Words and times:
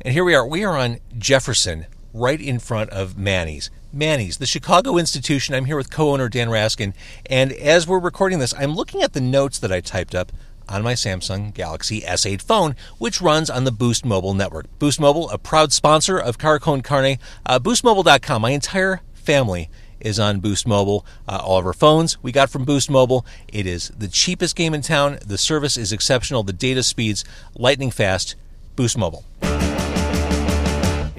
And 0.00 0.14
here 0.14 0.24
we 0.24 0.34
are. 0.34 0.46
We 0.46 0.64
are 0.64 0.76
on 0.76 0.98
Jefferson, 1.18 1.86
right 2.14 2.40
in 2.40 2.60
front 2.60 2.90
of 2.90 3.18
Manny's. 3.18 3.68
Manny's, 3.92 4.38
the 4.38 4.46
Chicago 4.46 4.96
institution. 4.96 5.54
I'm 5.54 5.64
here 5.64 5.76
with 5.76 5.90
co 5.90 6.12
owner 6.12 6.28
Dan 6.28 6.48
Raskin. 6.48 6.94
And 7.26 7.52
as 7.52 7.86
we're 7.86 7.98
recording 7.98 8.38
this, 8.38 8.54
I'm 8.54 8.74
looking 8.74 9.02
at 9.02 9.12
the 9.12 9.20
notes 9.20 9.58
that 9.58 9.72
I 9.72 9.80
typed 9.80 10.14
up 10.14 10.30
on 10.68 10.82
my 10.82 10.92
Samsung 10.92 11.52
Galaxy 11.52 12.02
S8 12.02 12.42
phone, 12.42 12.76
which 12.98 13.20
runs 13.20 13.50
on 13.50 13.64
the 13.64 13.72
Boost 13.72 14.04
Mobile 14.04 14.34
network. 14.34 14.66
Boost 14.78 15.00
Mobile, 15.00 15.30
a 15.30 15.38
proud 15.38 15.72
sponsor 15.72 16.16
of 16.16 16.38
Car 16.38 16.60
Con 16.60 16.80
Carne. 16.80 17.18
Uh, 17.44 17.58
BoostMobile.com. 17.58 18.42
My 18.42 18.50
entire 18.50 19.00
family 19.14 19.68
is 19.98 20.20
on 20.20 20.38
Boost 20.38 20.64
Mobile. 20.64 21.04
Uh, 21.26 21.40
all 21.42 21.58
of 21.58 21.66
our 21.66 21.72
phones 21.72 22.22
we 22.22 22.30
got 22.30 22.50
from 22.50 22.64
Boost 22.64 22.88
Mobile. 22.88 23.26
It 23.48 23.66
is 23.66 23.88
the 23.98 24.06
cheapest 24.06 24.54
game 24.54 24.74
in 24.74 24.82
town. 24.82 25.18
The 25.26 25.38
service 25.38 25.76
is 25.76 25.92
exceptional. 25.92 26.44
The 26.44 26.52
data 26.52 26.84
speeds 26.84 27.24
lightning 27.56 27.90
fast. 27.90 28.36
Boost 28.76 28.96
Mobile. 28.96 29.24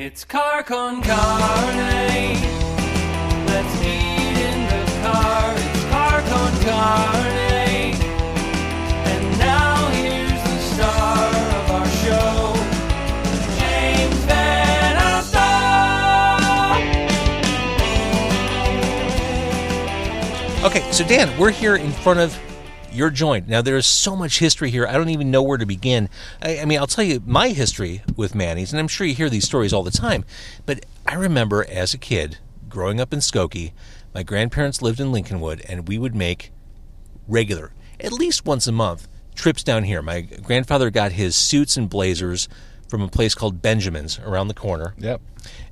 It's 0.01 0.23
car 0.23 0.63
con 0.63 1.01
carne. 1.01 2.39
Let's 3.47 3.81
eat 3.81 4.37
in 4.39 4.65
the 4.69 4.85
car. 5.03 5.53
It's 5.57 5.83
car 5.89 6.21
con 6.21 6.53
carne. 6.63 7.95
And 9.03 9.37
now 9.37 9.89
here's 9.89 10.41
the 10.41 10.59
star 10.59 11.27
of 11.27 11.71
our 11.71 11.85
show, 11.99 12.55
James 13.59 14.23
VanOsdol. 14.23 15.35
Okay, 20.63 20.89
so 20.93 21.03
Dan, 21.03 21.37
we're 21.37 21.51
here 21.51 21.75
in 21.75 21.91
front 21.91 22.21
of 22.21 22.39
your 22.93 23.09
joint. 23.09 23.47
Now, 23.47 23.61
there's 23.61 23.85
so 23.85 24.15
much 24.15 24.39
history 24.39 24.69
here, 24.71 24.85
I 24.87 24.93
don't 24.93 25.09
even 25.09 25.31
know 25.31 25.41
where 25.43 25.57
to 25.57 25.65
begin. 25.65 26.09
I, 26.41 26.59
I 26.59 26.65
mean, 26.65 26.79
I'll 26.79 26.87
tell 26.87 27.03
you 27.03 27.21
my 27.25 27.49
history 27.49 28.01
with 28.15 28.35
Manny's, 28.35 28.71
and 28.73 28.79
I'm 28.79 28.87
sure 28.87 29.05
you 29.07 29.15
hear 29.15 29.29
these 29.29 29.45
stories 29.45 29.73
all 29.73 29.83
the 29.83 29.91
time, 29.91 30.25
but 30.65 30.85
I 31.07 31.15
remember 31.15 31.65
as 31.69 31.93
a 31.93 31.97
kid 31.97 32.37
growing 32.67 32.99
up 32.99 33.13
in 33.13 33.19
Skokie, 33.19 33.71
my 34.13 34.23
grandparents 34.23 34.81
lived 34.81 34.99
in 34.99 35.11
Lincolnwood, 35.11 35.63
and 35.69 35.87
we 35.87 35.97
would 35.97 36.15
make 36.15 36.51
regular, 37.27 37.71
at 37.99 38.11
least 38.11 38.45
once 38.45 38.67
a 38.67 38.71
month, 38.71 39.07
trips 39.35 39.63
down 39.63 39.83
here. 39.83 40.01
My 40.01 40.21
grandfather 40.21 40.89
got 40.89 41.13
his 41.13 41.35
suits 41.35 41.77
and 41.77 41.89
blazers 41.89 42.49
from 42.87 43.01
a 43.01 43.07
place 43.07 43.35
called 43.35 43.61
Benjamin's 43.61 44.17
around 44.19 44.47
the 44.47 44.53
corner 44.55 44.95
Yep. 44.97 45.21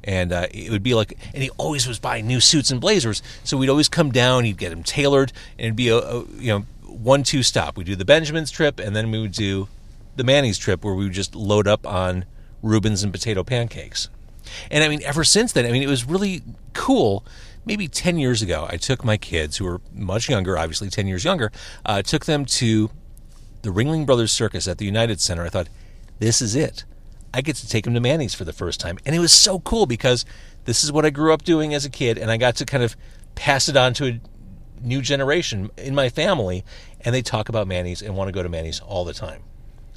and 0.03 0.31
uh, 0.31 0.45
it 0.51 0.69
would 0.69 0.83
be 0.83 0.93
like, 0.93 1.17
and 1.33 1.41
he 1.41 1.49
always 1.57 1.87
was 1.87 1.97
buying 1.97 2.27
new 2.27 2.39
suits 2.39 2.69
and 2.69 2.79
blazers. 2.79 3.23
So 3.43 3.57
we'd 3.57 3.69
always 3.69 3.89
come 3.89 4.11
down, 4.11 4.43
he'd 4.43 4.57
get 4.57 4.69
them 4.69 4.83
tailored, 4.83 5.33
and 5.57 5.65
it'd 5.65 5.75
be 5.75 5.89
a, 5.89 5.97
a 5.97 6.19
you 6.37 6.47
know 6.53 6.65
one 6.87 7.23
two 7.23 7.43
stop. 7.43 7.77
We 7.77 7.83
do 7.83 7.95
the 7.95 8.05
Benjamin's 8.05 8.51
trip, 8.51 8.79
and 8.79 8.95
then 8.95 9.11
we 9.11 9.19
would 9.19 9.33
do 9.33 9.67
the 10.15 10.23
Manny's 10.23 10.57
trip, 10.57 10.83
where 10.83 10.93
we 10.93 11.03
would 11.03 11.13
just 11.13 11.35
load 11.35 11.67
up 11.67 11.85
on 11.85 12.25
Reubens 12.61 13.03
and 13.03 13.11
potato 13.11 13.43
pancakes. 13.43 14.09
And 14.71 14.83
I 14.83 14.87
mean, 14.87 15.01
ever 15.03 15.23
since 15.23 15.51
then, 15.51 15.65
I 15.65 15.71
mean, 15.71 15.83
it 15.83 15.89
was 15.89 16.05
really 16.05 16.41
cool. 16.73 17.25
Maybe 17.65 17.87
ten 17.87 18.17
years 18.17 18.41
ago, 18.41 18.65
I 18.69 18.77
took 18.77 19.03
my 19.03 19.17
kids, 19.17 19.57
who 19.57 19.65
were 19.65 19.81
much 19.93 20.29
younger, 20.29 20.57
obviously 20.57 20.89
ten 20.89 21.05
years 21.05 21.23
younger, 21.23 21.51
uh, 21.85 22.01
took 22.01 22.25
them 22.25 22.45
to 22.45 22.89
the 23.61 23.69
Ringling 23.69 24.05
Brothers 24.05 24.31
Circus 24.31 24.67
at 24.67 24.77
the 24.77 24.85
United 24.85 25.19
Center. 25.19 25.43
I 25.43 25.49
thought, 25.49 25.67
this 26.19 26.41
is 26.41 26.55
it. 26.55 26.85
I 27.33 27.41
get 27.41 27.57
to 27.57 27.67
take 27.67 27.83
them 27.83 27.93
to 27.93 27.99
Manny's 27.99 28.33
for 28.33 28.45
the 28.45 28.53
first 28.53 28.79
time. 28.79 28.97
And 29.05 29.15
it 29.15 29.19
was 29.19 29.33
so 29.33 29.59
cool 29.59 29.85
because 29.85 30.25
this 30.63 30.83
is 30.83 30.91
what 30.91 31.05
I 31.05 31.09
grew 31.09 31.33
up 31.33 31.43
doing 31.43 31.73
as 31.73 31.83
a 31.85 31.89
kid, 31.89 32.17
and 32.17 32.31
I 32.31 32.37
got 32.37 32.55
to 32.55 32.65
kind 32.65 32.83
of 32.83 32.95
pass 33.35 33.67
it 33.67 33.75
on 33.75 33.93
to 33.95 34.07
a 34.07 34.21
new 34.81 35.01
generation 35.01 35.71
in 35.77 35.95
my 35.95 36.09
family, 36.09 36.63
and 37.01 37.13
they 37.13 37.21
talk 37.21 37.49
about 37.49 37.67
Manny's 37.67 38.01
and 38.01 38.15
want 38.15 38.27
to 38.27 38.31
go 38.31 38.43
to 38.43 38.49
Manny's 38.49 38.79
all 38.79 39.05
the 39.05 39.13
time. 39.13 39.43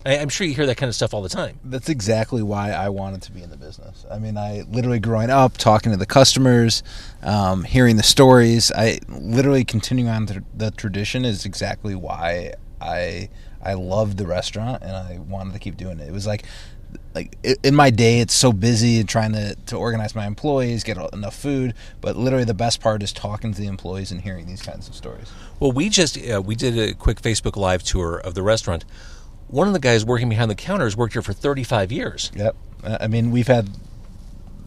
I, 0.05 0.19
I'm 0.19 0.28
sure 0.28 0.47
you 0.47 0.55
hear 0.55 0.67
that 0.67 0.77
kind 0.77 0.89
of 0.89 0.95
stuff 0.95 1.12
all 1.12 1.22
the 1.22 1.28
time. 1.28 1.59
That's 1.64 1.89
exactly 1.89 2.42
why 2.42 2.70
I 2.70 2.89
wanted 2.89 3.22
to 3.22 3.33
be 3.33 3.42
in 3.42 3.50
the 3.50 3.56
business. 3.56 4.06
I 4.11 4.19
mean, 4.19 4.37
I 4.37 4.62
literally 4.69 5.00
growing 5.00 5.31
up, 5.31 5.59
talking 5.59 5.92
to 5.92 5.98
the 5.98 6.06
customers, 6.06 6.83
um, 7.22 7.64
hearing 7.64 7.97
the 7.97 8.03
stories. 8.03 8.72
I 8.72 9.00
literally 9.09 9.64
continuing 9.64 10.11
on 10.11 10.27
the, 10.27 10.45
the 10.55 10.71
tradition 10.71 11.25
is 11.25 11.44
exactly 11.44 11.94
why 11.94 12.54
I 12.81 13.28
I 13.62 13.75
loved 13.75 14.16
the 14.16 14.27
restaurant 14.27 14.83
and 14.83 14.97
I 14.97 15.19
wanted 15.19 15.53
to 15.53 15.59
keep 15.59 15.77
doing 15.77 16.00
it. 16.00 16.09
It 16.09 16.12
was 16.12 16.27
like 16.27 16.44
like 17.15 17.37
in 17.65 17.75
my 17.75 17.91
day 17.91 18.21
it's 18.21 18.34
so 18.34 18.53
busy 18.53 19.00
and 19.00 19.09
trying 19.09 19.32
to, 19.32 19.54
to 19.66 19.76
organize 19.76 20.15
my 20.15 20.26
employees 20.26 20.84
get 20.84 20.97
enough 21.12 21.34
food 21.34 21.75
but 22.00 22.16
literally 22.16 22.44
the 22.44 22.54
best 22.54 22.81
part 22.81 23.03
is 23.03 23.12
talking 23.12 23.53
to 23.53 23.60
the 23.60 23.66
employees 23.66 24.12
and 24.12 24.21
hearing 24.21 24.47
these 24.47 24.62
kinds 24.62 24.88
of 24.88 24.94
stories 24.94 25.31
Well, 25.59 25.72
we 25.72 25.88
just 25.88 26.16
uh, 26.31 26.41
we 26.41 26.54
did 26.54 26.78
a 26.78 26.94
quick 26.94 27.21
Facebook 27.21 27.56
Live 27.56 27.82
tour 27.82 28.16
of 28.16 28.34
the 28.34 28.43
restaurant. 28.43 28.84
One 29.48 29.66
of 29.66 29.75
the 29.75 29.81
guys 29.81 30.04
working 30.04 30.28
behind 30.28 30.50
the 30.50 30.54
counter 30.54 30.84
has 30.84 30.97
worked 30.97 31.12
here 31.12 31.22
for 31.22 31.32
35 31.34 31.93
years. 31.93 32.31
Yep. 32.34 32.56
Uh, 32.82 32.98
I 33.00 33.09
mean, 33.09 33.31
we've 33.31 33.48
had 33.48 33.69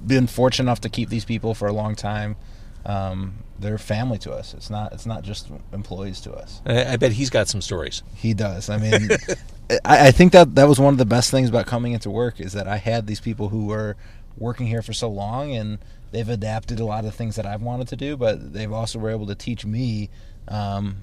been 0.06 0.28
fortunate 0.28 0.66
enough 0.66 0.82
to 0.82 0.90
keep 0.90 1.10
these 1.10 1.26
people 1.26 1.56
for 1.56 1.68
a 1.68 1.74
long 1.74 1.96
time. 1.96 2.36
Um, 2.86 3.36
they're 3.58 3.78
family 3.78 4.18
to 4.20 4.34
us. 4.34 4.54
It's 4.54 4.70
not. 4.70 4.92
It's 4.94 5.06
not 5.06 5.24
just 5.24 5.50
employees 5.72 6.20
to 6.22 6.34
us. 6.34 6.62
I, 6.66 6.94
I 6.94 6.98
bet 6.98 7.14
he's 7.14 7.30
got 7.30 7.48
some 7.48 7.62
stories. 7.62 8.04
He 8.14 8.34
does. 8.34 8.70
I 8.70 8.78
mean, 8.78 9.10
I, 9.86 10.08
I 10.08 10.12
think 10.12 10.32
that 10.34 10.56
that 10.56 10.68
was 10.68 10.80
one 10.80 10.94
of 10.94 10.98
the 10.98 11.06
best 11.06 11.32
things 11.32 11.50
about 11.50 11.66
coming 11.66 11.94
into 11.94 12.10
work 12.10 12.40
is 12.40 12.54
that 12.54 12.68
I 12.68 12.78
had 12.78 13.08
these 13.08 13.20
people 13.20 13.50
who 13.50 13.66
were 13.66 13.96
working 14.38 14.68
here 14.68 14.82
for 14.82 14.94
so 14.94 15.10
long 15.10 15.54
and 15.54 15.80
they've 16.12 16.28
adapted 16.28 16.80
a 16.80 16.86
lot 16.86 17.06
of 17.06 17.14
things 17.16 17.36
that 17.36 17.46
I've 17.46 17.62
wanted 17.62 17.88
to 17.90 17.96
do, 17.96 18.18
but 18.18 18.54
they've 18.54 18.72
also 18.72 19.00
were 19.00 19.10
able 19.10 19.28
to 19.28 19.36
teach 19.36 19.66
me. 19.66 20.10
Um, 20.48 20.98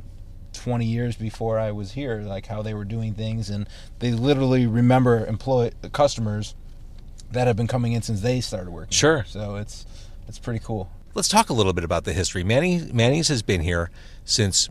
20 0.52 0.84
years 0.84 1.16
before 1.16 1.58
I 1.58 1.70
was 1.70 1.92
here, 1.92 2.20
like 2.22 2.46
how 2.46 2.60
they 2.60 2.74
were 2.74 2.84
doing 2.84 3.14
things, 3.14 3.50
and 3.50 3.68
they 4.00 4.10
literally 4.10 4.66
remember 4.66 5.24
employ 5.24 5.70
customers 5.92 6.54
that 7.30 7.46
have 7.46 7.56
been 7.56 7.66
coming 7.66 7.92
in 7.92 8.02
since 8.02 8.20
they 8.20 8.40
started 8.40 8.70
working. 8.70 8.90
Sure. 8.90 9.18
here. 9.18 9.24
So 9.26 9.56
it's 9.56 9.86
it's 10.28 10.38
pretty 10.38 10.60
cool. 10.60 10.90
Let's 11.14 11.28
talk 11.28 11.50
a 11.50 11.52
little 11.52 11.72
bit 11.72 11.84
about 11.84 12.04
the 12.04 12.12
history. 12.12 12.44
Manny 12.44 12.88
Manny's 12.92 13.28
has 13.28 13.42
been 13.42 13.60
here 13.60 13.90
since 14.24 14.68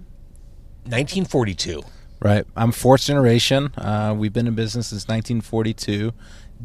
1942. 0.84 1.84
Right. 2.22 2.46
I'm 2.56 2.72
fourth 2.72 3.04
generation. 3.06 3.72
Uh, 3.78 4.14
we've 4.18 4.34
been 4.34 4.48
in 4.48 4.56
business 4.56 4.88
since 4.88 5.08
1942. 5.08 6.12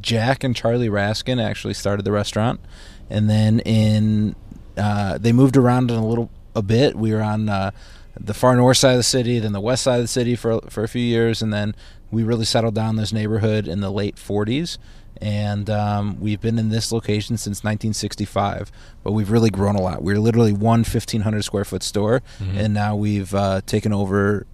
Jack 0.00 0.42
and 0.42 0.56
Charlie 0.56 0.88
Raskin 0.88 1.42
actually 1.42 1.74
started 1.74 2.04
the 2.04 2.10
restaurant, 2.10 2.60
and 3.08 3.30
then 3.30 3.60
in 3.60 4.34
uh, 4.76 5.18
they 5.18 5.32
moved 5.32 5.56
around 5.56 5.90
in 5.90 5.96
a 5.96 6.06
little 6.06 6.30
a 6.56 6.62
bit. 6.62 6.96
We 6.96 7.12
were 7.12 7.22
on 7.22 7.48
uh, 7.48 7.70
the 8.18 8.34
far 8.34 8.56
north 8.56 8.78
side 8.78 8.92
of 8.92 8.96
the 8.98 9.02
city, 9.04 9.38
then 9.38 9.52
the 9.52 9.60
west 9.60 9.84
side 9.84 9.96
of 9.96 10.02
the 10.02 10.08
city 10.08 10.34
for 10.34 10.60
for 10.68 10.82
a 10.82 10.88
few 10.88 11.02
years, 11.02 11.40
and 11.42 11.52
then 11.52 11.76
we 12.10 12.24
really 12.24 12.44
settled 12.44 12.74
down 12.74 12.96
this 12.96 13.12
neighborhood 13.12 13.68
in 13.68 13.80
the 13.80 13.90
late 13.90 14.16
40s. 14.16 14.78
And 15.20 15.70
um, 15.70 16.18
we've 16.20 16.40
been 16.40 16.58
in 16.58 16.70
this 16.70 16.90
location 16.90 17.36
since 17.36 17.58
1965, 17.58 18.72
but 19.04 19.12
we've 19.12 19.30
really 19.30 19.48
grown 19.48 19.76
a 19.76 19.80
lot. 19.80 20.02
We're 20.02 20.18
literally 20.18 20.52
one 20.52 20.80
1,500 20.80 21.42
square 21.44 21.64
foot 21.64 21.84
store, 21.84 22.20
and 22.56 22.74
now 22.74 22.96
we've 22.96 23.32
uh, 23.32 23.60
taken 23.64 23.92
over 23.92 24.44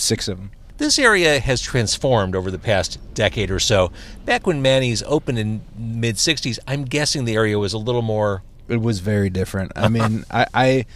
six 0.00 0.28
of 0.28 0.38
them. 0.38 0.50
This 0.78 0.98
area 0.98 1.40
has 1.40 1.60
transformed 1.60 2.34
over 2.34 2.50
the 2.50 2.58
past 2.58 2.98
decade 3.12 3.50
or 3.50 3.60
so. 3.60 3.92
Back 4.24 4.46
when 4.46 4.62
Manny's 4.62 5.02
opened 5.02 5.38
in 5.38 5.60
mid 5.76 6.16
60s, 6.16 6.58
I'm 6.66 6.84
guessing 6.84 7.26
the 7.26 7.34
area 7.34 7.58
was 7.58 7.74
a 7.74 7.78
little 7.78 8.02
more 8.02 8.42
It 8.66 8.80
was 8.80 9.00
very 9.00 9.28
different. 9.28 9.72
I 9.76 9.88
mean, 9.88 10.24
I, 10.30 10.46
I 10.54 10.86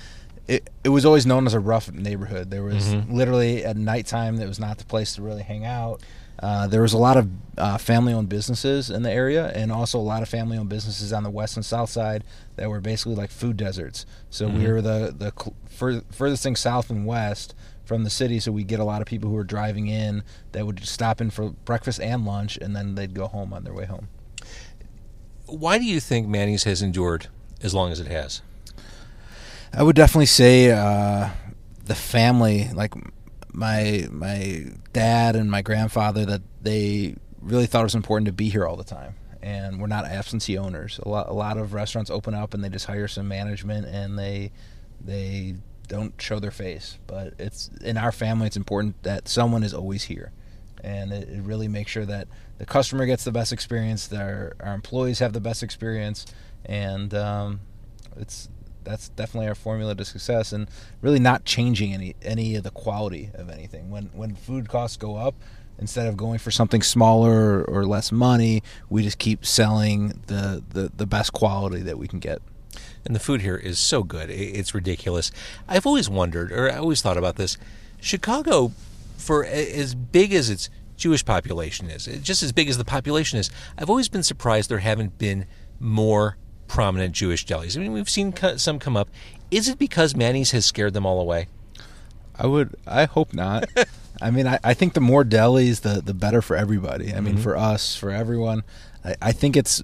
it, 0.48 0.70
it 0.82 0.88
was 0.88 1.04
always 1.04 1.26
known 1.26 1.46
as 1.46 1.54
a 1.54 1.60
rough 1.60 1.92
neighborhood. 1.92 2.50
There 2.50 2.62
was 2.62 2.94
mm-hmm. 2.94 3.12
literally 3.12 3.64
at 3.64 3.76
nighttime 3.76 4.36
that 4.36 4.48
was 4.48 4.60
not 4.60 4.78
the 4.78 4.84
place 4.84 5.14
to 5.16 5.22
really 5.22 5.42
hang 5.42 5.64
out. 5.64 6.00
Uh, 6.44 6.66
there 6.66 6.82
was 6.82 6.92
a 6.92 6.98
lot 6.98 7.16
of 7.16 7.26
uh, 7.56 7.78
family-owned 7.78 8.28
businesses 8.28 8.90
in 8.90 9.02
the 9.02 9.10
area, 9.10 9.50
and 9.54 9.72
also 9.72 9.98
a 9.98 10.08
lot 10.12 10.20
of 10.20 10.28
family-owned 10.28 10.68
businesses 10.68 11.10
on 11.10 11.22
the 11.22 11.30
west 11.30 11.56
and 11.56 11.64
south 11.64 11.88
side 11.88 12.22
that 12.56 12.68
were 12.68 12.82
basically 12.82 13.14
like 13.14 13.30
food 13.30 13.56
deserts. 13.56 14.04
So 14.28 14.48
we 14.48 14.70
were 14.70 14.82
the 14.82 15.14
the 15.16 15.32
cl- 15.40 15.56
fur- 15.70 16.02
furthest 16.12 16.42
thing 16.42 16.56
south 16.56 16.90
and 16.90 17.06
west 17.06 17.54
from 17.86 18.04
the 18.04 18.10
city. 18.10 18.40
So 18.40 18.52
we 18.52 18.62
get 18.62 18.78
a 18.78 18.84
lot 18.84 19.00
of 19.00 19.06
people 19.06 19.30
who 19.30 19.36
were 19.36 19.44
driving 19.56 19.86
in 19.86 20.22
that 20.52 20.66
would 20.66 20.84
stop 20.84 21.22
in 21.22 21.30
for 21.30 21.50
breakfast 21.64 21.98
and 21.98 22.26
lunch, 22.26 22.58
and 22.58 22.76
then 22.76 22.94
they'd 22.94 23.14
go 23.14 23.26
home 23.26 23.54
on 23.54 23.64
their 23.64 23.72
way 23.72 23.86
home. 23.86 24.08
Why 25.46 25.78
do 25.78 25.84
you 25.84 25.98
think 25.98 26.28
Manny's 26.28 26.64
has 26.64 26.82
endured 26.82 27.28
as 27.62 27.72
long 27.72 27.90
as 27.90 28.00
it 28.00 28.08
has? 28.08 28.42
I 29.72 29.82
would 29.82 29.96
definitely 29.96 30.26
say 30.26 30.70
uh, 30.70 31.30
the 31.86 31.94
family, 31.94 32.68
like 32.74 32.92
my 33.54 34.06
my 34.10 34.66
dad 34.92 35.36
and 35.36 35.50
my 35.50 35.62
grandfather, 35.62 36.26
that 36.26 36.42
they 36.60 37.14
really 37.40 37.66
thought 37.66 37.80
it 37.80 37.84
was 37.84 37.94
important 37.94 38.26
to 38.26 38.32
be 38.32 38.48
here 38.48 38.66
all 38.66 38.76
the 38.76 38.84
time, 38.84 39.14
and 39.40 39.80
we're 39.80 39.86
not 39.86 40.04
absentee 40.04 40.58
owners. 40.58 40.98
A 41.02 41.08
lot 41.08 41.28
a 41.28 41.32
lot 41.32 41.56
of 41.56 41.72
restaurants 41.72 42.10
open 42.10 42.34
up 42.34 42.52
and 42.52 42.62
they 42.62 42.68
just 42.68 42.86
hire 42.86 43.08
some 43.08 43.28
management 43.28 43.86
and 43.86 44.18
they 44.18 44.50
they 45.00 45.54
don't 45.86 46.20
show 46.20 46.40
their 46.40 46.50
face. 46.50 46.98
But 47.06 47.34
it's 47.38 47.70
in 47.82 47.96
our 47.96 48.12
family, 48.12 48.48
it's 48.48 48.56
important 48.56 49.02
that 49.04 49.28
someone 49.28 49.62
is 49.62 49.72
always 49.72 50.02
here, 50.02 50.32
and 50.82 51.12
it, 51.12 51.28
it 51.28 51.42
really 51.42 51.68
makes 51.68 51.92
sure 51.92 52.06
that 52.06 52.26
the 52.58 52.66
customer 52.66 53.06
gets 53.06 53.24
the 53.24 53.32
best 53.32 53.52
experience, 53.52 54.08
that 54.08 54.20
our, 54.20 54.56
our 54.60 54.74
employees 54.74 55.20
have 55.20 55.32
the 55.32 55.40
best 55.40 55.62
experience, 55.62 56.26
and 56.64 57.14
um, 57.14 57.60
it's 58.16 58.48
that's 58.84 59.08
definitely 59.10 59.48
our 59.48 59.54
formula 59.54 59.94
to 59.94 60.04
success 60.04 60.52
and 60.52 60.68
really 61.02 61.18
not 61.18 61.44
changing 61.44 61.92
any 61.92 62.14
any 62.22 62.54
of 62.56 62.62
the 62.62 62.70
quality 62.70 63.30
of 63.34 63.50
anything 63.50 63.90
when 63.90 64.10
when 64.12 64.34
food 64.34 64.68
costs 64.68 64.96
go 64.96 65.16
up 65.16 65.34
instead 65.78 66.06
of 66.06 66.16
going 66.16 66.38
for 66.38 66.50
something 66.50 66.82
smaller 66.82 67.64
or, 67.64 67.84
less 67.84 68.12
money, 68.12 68.62
we 68.88 69.02
just 69.02 69.18
keep 69.18 69.44
selling 69.44 70.20
the, 70.26 70.62
the 70.70 70.90
the 70.96 71.06
best 71.06 71.32
quality 71.32 71.80
that 71.80 71.98
we 71.98 72.06
can 72.06 72.18
get. 72.18 72.40
And 73.04 73.14
the 73.14 73.20
food 73.20 73.42
here 73.42 73.56
is 73.56 73.78
so 73.78 74.02
good. 74.02 74.30
It's 74.30 74.74
ridiculous. 74.74 75.30
I've 75.68 75.86
always 75.86 76.08
wondered, 76.08 76.52
or 76.52 76.70
I 76.70 76.76
always 76.76 77.02
thought 77.02 77.18
about 77.18 77.36
this. 77.36 77.58
Chicago, 78.00 78.72
for 79.16 79.44
as 79.44 79.94
big 79.94 80.32
as 80.32 80.48
its 80.48 80.70
Jewish 80.96 81.24
population 81.24 81.90
is, 81.90 82.06
just 82.22 82.42
as 82.42 82.52
big 82.52 82.68
as 82.68 82.78
the 82.78 82.84
population 82.84 83.38
is, 83.38 83.50
I've 83.76 83.90
always 83.90 84.08
been 84.08 84.22
surprised 84.22 84.70
there 84.70 84.78
haven't 84.78 85.18
been 85.18 85.46
more 85.78 86.36
prominent 86.68 87.14
Jewish 87.14 87.46
delis. 87.46 87.76
I 87.76 87.80
mean, 87.80 87.92
we've 87.92 88.10
seen 88.10 88.34
some 88.56 88.78
come 88.78 88.96
up. 88.96 89.08
Is 89.50 89.68
it 89.68 89.78
because 89.78 90.16
Manny's 90.16 90.50
has 90.52 90.66
scared 90.66 90.94
them 90.94 91.06
all 91.06 91.20
away? 91.20 91.48
I 92.36 92.46
would. 92.46 92.74
I 92.86 93.04
hope 93.04 93.32
not. 93.32 93.68
I 94.22 94.30
mean, 94.30 94.46
I, 94.46 94.58
I 94.64 94.74
think 94.74 94.94
the 94.94 95.00
more 95.00 95.24
delis, 95.24 95.80
the 95.80 96.00
the 96.00 96.14
better 96.14 96.42
for 96.42 96.56
everybody. 96.56 97.14
I 97.14 97.20
mean, 97.20 97.36
for 97.36 97.56
us, 97.56 97.96
for 97.96 98.10
everyone. 98.10 98.62
I, 99.04 99.14
I 99.20 99.32
think 99.32 99.56
it's 99.56 99.82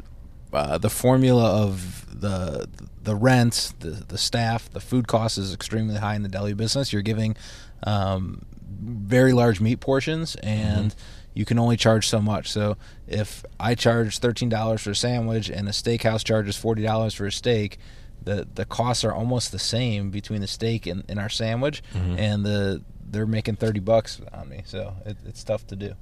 uh, 0.53 0.79
the 0.79 0.91
formula 0.91 1.63
of 1.63 2.21
the 2.21 2.69
the 3.03 3.15
rent, 3.15 3.75
the 3.81 3.91
the 3.91 4.19
staff, 4.19 4.71
the 4.71 4.81
food 4.81 5.09
cost 5.09 5.39
is 5.39 5.55
extremely 5.55 5.97
high 5.97 6.15
in 6.15 6.23
the 6.23 6.29
deli 6.29 6.55
business. 6.55 6.93
You're 6.93 7.03
giving 7.03 7.37
um, 7.85 8.45
very 8.81 9.33
large 9.33 9.61
meat 9.61 9.81
portions, 9.81 10.37
and 10.37 10.95
you 11.41 11.47
can 11.47 11.59
only 11.59 11.77
charge 11.87 12.07
so 12.07 12.21
much. 12.21 12.47
So 12.53 12.77
if 13.09 13.45
I 13.59 13.75
charge 13.75 14.19
thirteen 14.19 14.51
dollars 14.51 14.83
for 14.83 14.91
a 14.91 14.95
sandwich 14.95 15.49
and 15.49 15.69
a 15.69 15.73
steakhouse 15.73 16.23
charges 16.23 16.55
forty 16.57 16.83
dollars 16.83 17.15
for 17.15 17.27
a 17.27 17.33
steak, 17.33 17.79
the 18.23 18.47
the 18.55 18.67
costs 18.67 19.03
are 19.05 19.15
almost 19.21 19.51
the 19.51 19.59
same 19.59 20.11
between 20.11 20.41
the 20.43 20.47
steak 20.47 20.87
and, 20.87 21.03
and 21.09 21.19
our 21.19 21.31
sandwich, 21.31 21.83
and 21.95 22.45
the 22.45 22.83
they're 23.11 23.27
making 23.27 23.57
thirty 23.57 23.81
bucks 23.81 24.21
on 24.33 24.49
me. 24.51 24.63
So 24.67 24.95
it, 25.07 25.17
it's 25.27 25.43
tough 25.43 25.67
to 25.69 25.77
do. 25.77 25.95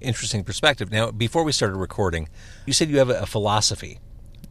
Interesting 0.00 0.44
perspective. 0.44 0.90
Now, 0.90 1.10
before 1.10 1.44
we 1.44 1.52
started 1.52 1.76
recording, 1.76 2.28
you 2.66 2.72
said 2.72 2.88
you 2.90 2.98
have 2.98 3.10
a, 3.10 3.20
a 3.20 3.26
philosophy 3.26 3.98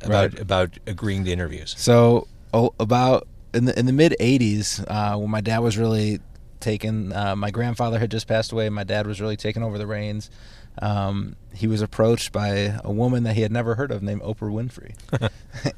about 0.02 0.34
Right. 0.34 0.40
about 0.42 0.70
agreeing 0.86 1.26
to 1.26 1.32
interviews. 1.32 1.74
So 1.78 2.28
oh, 2.54 2.74
about 2.80 3.28
in 3.54 3.66
the 3.66 3.74
in 3.80 3.86
the 3.88 3.94
mid 3.94 4.16
'80s, 4.20 4.84
uh, 4.88 5.18
when 5.18 5.30
my 5.32 5.42
dad 5.42 5.60
was 5.60 5.78
really 5.78 6.20
taking, 6.60 7.14
uh, 7.14 7.36
my 7.36 7.52
grandfather 7.52 8.00
had 8.00 8.12
just 8.12 8.28
passed 8.28 8.52
away. 8.52 8.70
My 8.70 8.84
dad 8.84 9.08
was 9.08 9.22
really 9.22 9.38
taking 9.38 9.64
over 9.64 9.78
the 9.78 9.88
reins. 9.88 10.30
Um, 10.82 11.38
he 11.54 11.68
was 11.68 11.82
approached 11.82 12.32
by 12.34 12.78
a 12.84 12.92
woman 12.92 13.24
that 13.24 13.36
he 13.36 13.42
had 13.42 13.52
never 13.52 13.76
heard 13.76 13.92
of 13.92 14.04
named 14.04 14.22
Oprah 14.22 14.52
Winfrey, 14.52 14.94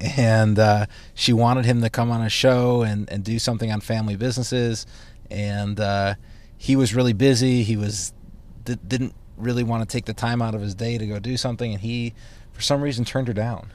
and 0.18 0.58
uh, 0.58 0.86
she 1.14 1.32
wanted 1.32 1.64
him 1.66 1.82
to 1.82 1.90
come 1.90 2.10
on 2.10 2.20
a 2.20 2.28
show 2.28 2.82
and, 2.82 3.08
and 3.08 3.22
do 3.22 3.38
something 3.38 3.70
on 3.70 3.80
family 3.80 4.16
businesses. 4.16 4.86
And 5.30 5.78
uh, 5.78 6.14
he 6.56 6.74
was 6.74 6.94
really 6.96 7.12
busy. 7.12 7.62
He 7.62 7.76
was 7.76 8.12
di- 8.64 8.74
didn't 8.86 9.14
really 9.36 9.62
want 9.62 9.88
to 9.88 9.92
take 9.92 10.06
the 10.06 10.14
time 10.14 10.42
out 10.42 10.56
of 10.56 10.60
his 10.60 10.74
day 10.74 10.98
to 10.98 11.06
go 11.06 11.20
do 11.20 11.36
something, 11.36 11.72
and 11.72 11.80
he, 11.80 12.12
for 12.52 12.60
some 12.60 12.82
reason, 12.82 13.04
turned 13.04 13.28
her 13.28 13.34
down. 13.34 13.70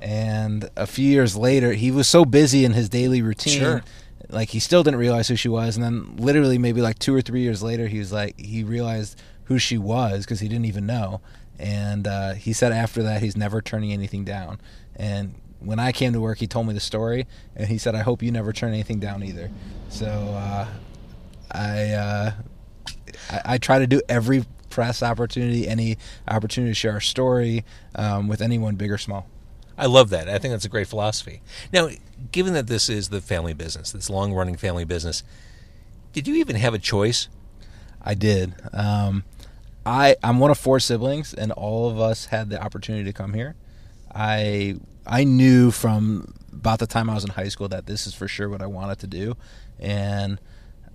And 0.00 0.70
a 0.76 0.86
few 0.86 1.10
years 1.10 1.36
later, 1.36 1.72
he 1.72 1.90
was 1.90 2.06
so 2.08 2.24
busy 2.24 2.64
in 2.64 2.72
his 2.72 2.88
daily 2.88 3.20
routine, 3.20 3.58
Sure. 3.58 3.82
Like 4.30 4.50
he 4.50 4.60
still 4.60 4.82
didn't 4.82 5.00
realize 5.00 5.28
who 5.28 5.36
she 5.36 5.48
was. 5.48 5.76
And 5.76 5.84
then, 5.84 6.16
literally, 6.16 6.58
maybe 6.58 6.80
like 6.80 6.98
two 6.98 7.14
or 7.14 7.22
three 7.22 7.40
years 7.40 7.62
later, 7.62 7.86
he 7.86 7.98
was 7.98 8.12
like, 8.12 8.38
he 8.38 8.64
realized 8.64 9.20
who 9.44 9.58
she 9.58 9.78
was 9.78 10.24
because 10.24 10.40
he 10.40 10.48
didn't 10.48 10.66
even 10.66 10.86
know. 10.86 11.20
And 11.58 12.06
uh, 12.06 12.34
he 12.34 12.52
said 12.52 12.72
after 12.72 13.02
that, 13.02 13.22
he's 13.22 13.36
never 13.36 13.60
turning 13.60 13.92
anything 13.92 14.24
down. 14.24 14.60
And 14.94 15.34
when 15.60 15.78
I 15.78 15.92
came 15.92 16.12
to 16.12 16.20
work, 16.20 16.38
he 16.38 16.46
told 16.46 16.66
me 16.66 16.74
the 16.74 16.80
story, 16.80 17.26
and 17.56 17.66
he 17.66 17.78
said, 17.78 17.94
"I 17.94 18.02
hope 18.02 18.22
you 18.22 18.30
never 18.30 18.52
turn 18.52 18.72
anything 18.72 19.00
down 19.00 19.22
either." 19.24 19.50
So 19.88 20.06
uh, 20.06 20.68
I, 21.50 21.90
uh, 21.90 22.32
I 23.30 23.40
I 23.44 23.58
try 23.58 23.78
to 23.78 23.86
do 23.86 24.00
every 24.08 24.44
press 24.70 25.02
opportunity, 25.02 25.66
any 25.66 25.98
opportunity 26.28 26.70
to 26.70 26.74
share 26.74 26.92
our 26.92 27.00
story 27.00 27.64
um, 27.94 28.28
with 28.28 28.40
anyone, 28.40 28.76
big 28.76 28.92
or 28.92 28.98
small. 28.98 29.26
I 29.78 29.86
love 29.86 30.10
that. 30.10 30.28
I 30.28 30.38
think 30.38 30.52
that's 30.52 30.64
a 30.64 30.68
great 30.68 30.88
philosophy. 30.88 31.40
Now, 31.72 31.88
given 32.32 32.52
that 32.54 32.66
this 32.66 32.88
is 32.88 33.08
the 33.08 33.20
family 33.20 33.54
business, 33.54 33.92
this 33.92 34.10
long 34.10 34.34
running 34.34 34.56
family 34.56 34.84
business, 34.84 35.22
did 36.12 36.26
you 36.26 36.34
even 36.34 36.56
have 36.56 36.74
a 36.74 36.78
choice? 36.78 37.28
I 38.02 38.14
did. 38.14 38.54
Um, 38.72 39.24
I 39.86 40.16
I'm 40.22 40.40
one 40.40 40.50
of 40.50 40.58
four 40.58 40.80
siblings, 40.80 41.32
and 41.32 41.52
all 41.52 41.88
of 41.88 42.00
us 42.00 42.26
had 42.26 42.50
the 42.50 42.60
opportunity 42.60 43.04
to 43.04 43.12
come 43.12 43.34
here. 43.34 43.54
I 44.12 44.76
I 45.06 45.24
knew 45.24 45.70
from 45.70 46.34
about 46.52 46.80
the 46.80 46.86
time 46.86 47.08
I 47.08 47.14
was 47.14 47.24
in 47.24 47.30
high 47.30 47.48
school 47.48 47.68
that 47.68 47.86
this 47.86 48.06
is 48.06 48.14
for 48.14 48.26
sure 48.26 48.48
what 48.48 48.60
I 48.60 48.66
wanted 48.66 48.98
to 49.00 49.06
do, 49.06 49.36
and 49.78 50.40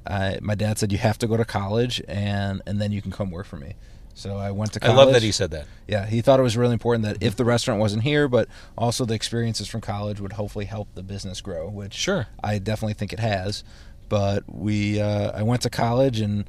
I, 0.05 0.39
my 0.41 0.55
dad 0.55 0.77
said 0.77 0.91
you 0.91 0.97
have 0.97 1.17
to 1.19 1.27
go 1.27 1.37
to 1.37 1.45
college, 1.45 2.01
and 2.07 2.61
and 2.65 2.81
then 2.81 2.91
you 2.91 3.01
can 3.01 3.11
come 3.11 3.31
work 3.31 3.45
for 3.45 3.57
me. 3.57 3.75
So 4.15 4.37
I 4.37 4.51
went 4.51 4.73
to 4.73 4.79
college. 4.79 4.93
I 4.93 5.03
love 5.03 5.13
that 5.13 5.23
he 5.23 5.31
said 5.31 5.51
that. 5.51 5.65
Yeah, 5.87 6.05
he 6.05 6.21
thought 6.21 6.39
it 6.39 6.43
was 6.43 6.55
really 6.55 6.73
important 6.73 7.03
that 7.05 7.17
if 7.21 7.35
the 7.35 7.45
restaurant 7.45 7.79
wasn't 7.79 8.03
here, 8.03 8.27
but 8.27 8.47
also 8.77 9.05
the 9.05 9.15
experiences 9.15 9.67
from 9.67 9.81
college 9.81 10.19
would 10.19 10.33
hopefully 10.33 10.65
help 10.65 10.87
the 10.93 11.03
business 11.03 11.41
grow, 11.41 11.67
which 11.67 11.93
Sure. 11.93 12.27
I 12.43 12.59
definitely 12.59 12.93
think 12.93 13.11
it 13.11 13.19
has. 13.19 13.63
But 14.09 14.43
we, 14.47 15.01
uh, 15.01 15.31
I 15.31 15.41
went 15.41 15.63
to 15.63 15.71
college 15.71 16.19
and 16.19 16.47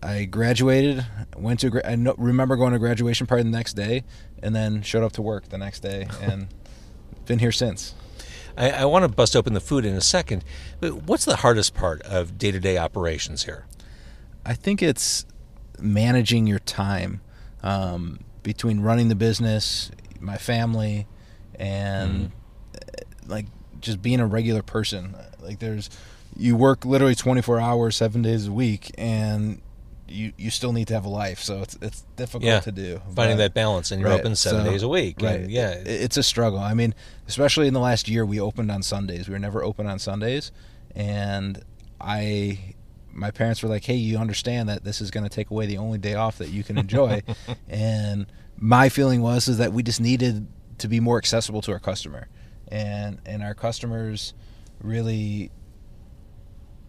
I 0.00 0.24
graduated. 0.24 1.04
Went 1.36 1.60
to, 1.60 1.70
gra- 1.70 1.82
I 1.90 1.96
no, 1.96 2.14
remember 2.16 2.54
going 2.54 2.72
to 2.72 2.78
graduation 2.78 3.26
party 3.26 3.42
the 3.42 3.50
next 3.50 3.72
day, 3.74 4.04
and 4.40 4.54
then 4.54 4.82
showed 4.82 5.02
up 5.02 5.12
to 5.12 5.22
work 5.22 5.48
the 5.48 5.58
next 5.58 5.80
day, 5.80 6.06
and 6.20 6.46
been 7.26 7.40
here 7.40 7.52
since. 7.52 7.94
I, 8.56 8.70
I 8.70 8.84
want 8.84 9.04
to 9.04 9.08
bust 9.08 9.36
open 9.36 9.54
the 9.54 9.60
food 9.60 9.84
in 9.84 9.94
a 9.94 10.00
second, 10.00 10.44
but 10.80 11.04
what's 11.04 11.24
the 11.24 11.36
hardest 11.36 11.74
part 11.74 12.02
of 12.02 12.38
day 12.38 12.50
to 12.50 12.60
day 12.60 12.78
operations 12.78 13.44
here? 13.44 13.66
I 14.44 14.54
think 14.54 14.82
it's 14.82 15.24
managing 15.78 16.46
your 16.46 16.58
time 16.58 17.20
um, 17.62 18.20
between 18.42 18.80
running 18.80 19.08
the 19.08 19.14
business, 19.14 19.90
my 20.20 20.36
family, 20.36 21.06
and 21.56 22.32
uh, 22.74 22.78
like 23.26 23.46
just 23.80 24.02
being 24.02 24.20
a 24.20 24.26
regular 24.26 24.62
person. 24.62 25.14
Like 25.40 25.58
there's, 25.58 25.90
you 26.36 26.56
work 26.56 26.84
literally 26.84 27.14
24 27.14 27.60
hours, 27.60 27.96
seven 27.96 28.22
days 28.22 28.46
a 28.48 28.52
week, 28.52 28.90
and 28.96 29.60
you 30.12 30.32
you 30.36 30.50
still 30.50 30.72
need 30.72 30.88
to 30.88 30.94
have 30.94 31.04
a 31.04 31.08
life. 31.08 31.40
So 31.40 31.62
it's 31.62 31.76
it's 31.82 32.04
difficult 32.16 32.44
Yeah, 32.44 32.60
to 32.60 32.72
do. 32.72 33.00
Finding 33.14 33.36
but- 33.36 33.42
that 33.44 33.54
balance, 33.54 33.90
and 33.90 34.00
you're 34.00 34.10
Right, 34.10 34.20
open 34.20 34.36
seven 34.36 34.64
so- 34.64 34.70
days 34.70 34.82
a 34.82 34.88
week. 34.88 35.20
Right. 35.20 35.40
and 35.40 35.50
yeah. 35.50 35.70
It- 35.70 35.86
it's 35.88 36.16
a 36.16 36.22
struggle. 36.22 36.58
I 36.58 36.74
mean, 36.74 36.94
especially 37.28 37.66
in 37.68 37.74
the 37.74 37.80
last 37.80 38.08
year, 38.08 38.24
we 38.26 38.38
opened 38.40 38.70
on 38.70 38.82
Sundays. 38.82 39.28
We 39.28 39.32
were 39.32 39.38
never 39.38 39.62
open 39.64 39.86
on 39.86 39.98
Sundays, 39.98 40.52
and 40.94 41.62
I, 42.00 42.74
my 43.12 43.30
parents 43.30 43.62
were 43.62 43.68
like, 43.68 43.84
"Hey, 43.84 43.94
you 43.96 44.18
understand 44.18 44.68
that 44.68 44.84
this 44.84 45.00
is 45.00 45.10
going 45.10 45.24
to 45.24 45.30
take 45.30 45.50
away 45.50 45.66
the 45.66 45.78
only 45.78 45.98
day 45.98 46.14
off 46.14 46.38
that 46.38 46.50
you 46.50 46.62
can 46.64 46.78
enjoy," 46.78 47.22
and 47.68 48.26
my 48.58 48.88
feeling 48.88 49.22
was 49.22 49.48
is 49.48 49.58
that 49.58 49.72
we 49.72 49.82
just 49.82 50.00
needed 50.00 50.46
to 50.78 50.88
be 50.88 51.00
more 51.00 51.18
accessible 51.18 51.60
to 51.62 51.72
our 51.72 51.78
customer, 51.80 52.28
and 52.68 53.18
and 53.26 53.42
our 53.42 53.54
customers 53.54 54.34
really 54.80 55.50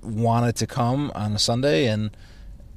wanted 0.01 0.55
to 0.57 0.67
come 0.67 1.11
on 1.15 1.33
a 1.33 1.39
Sunday 1.39 1.87
and. 1.87 2.15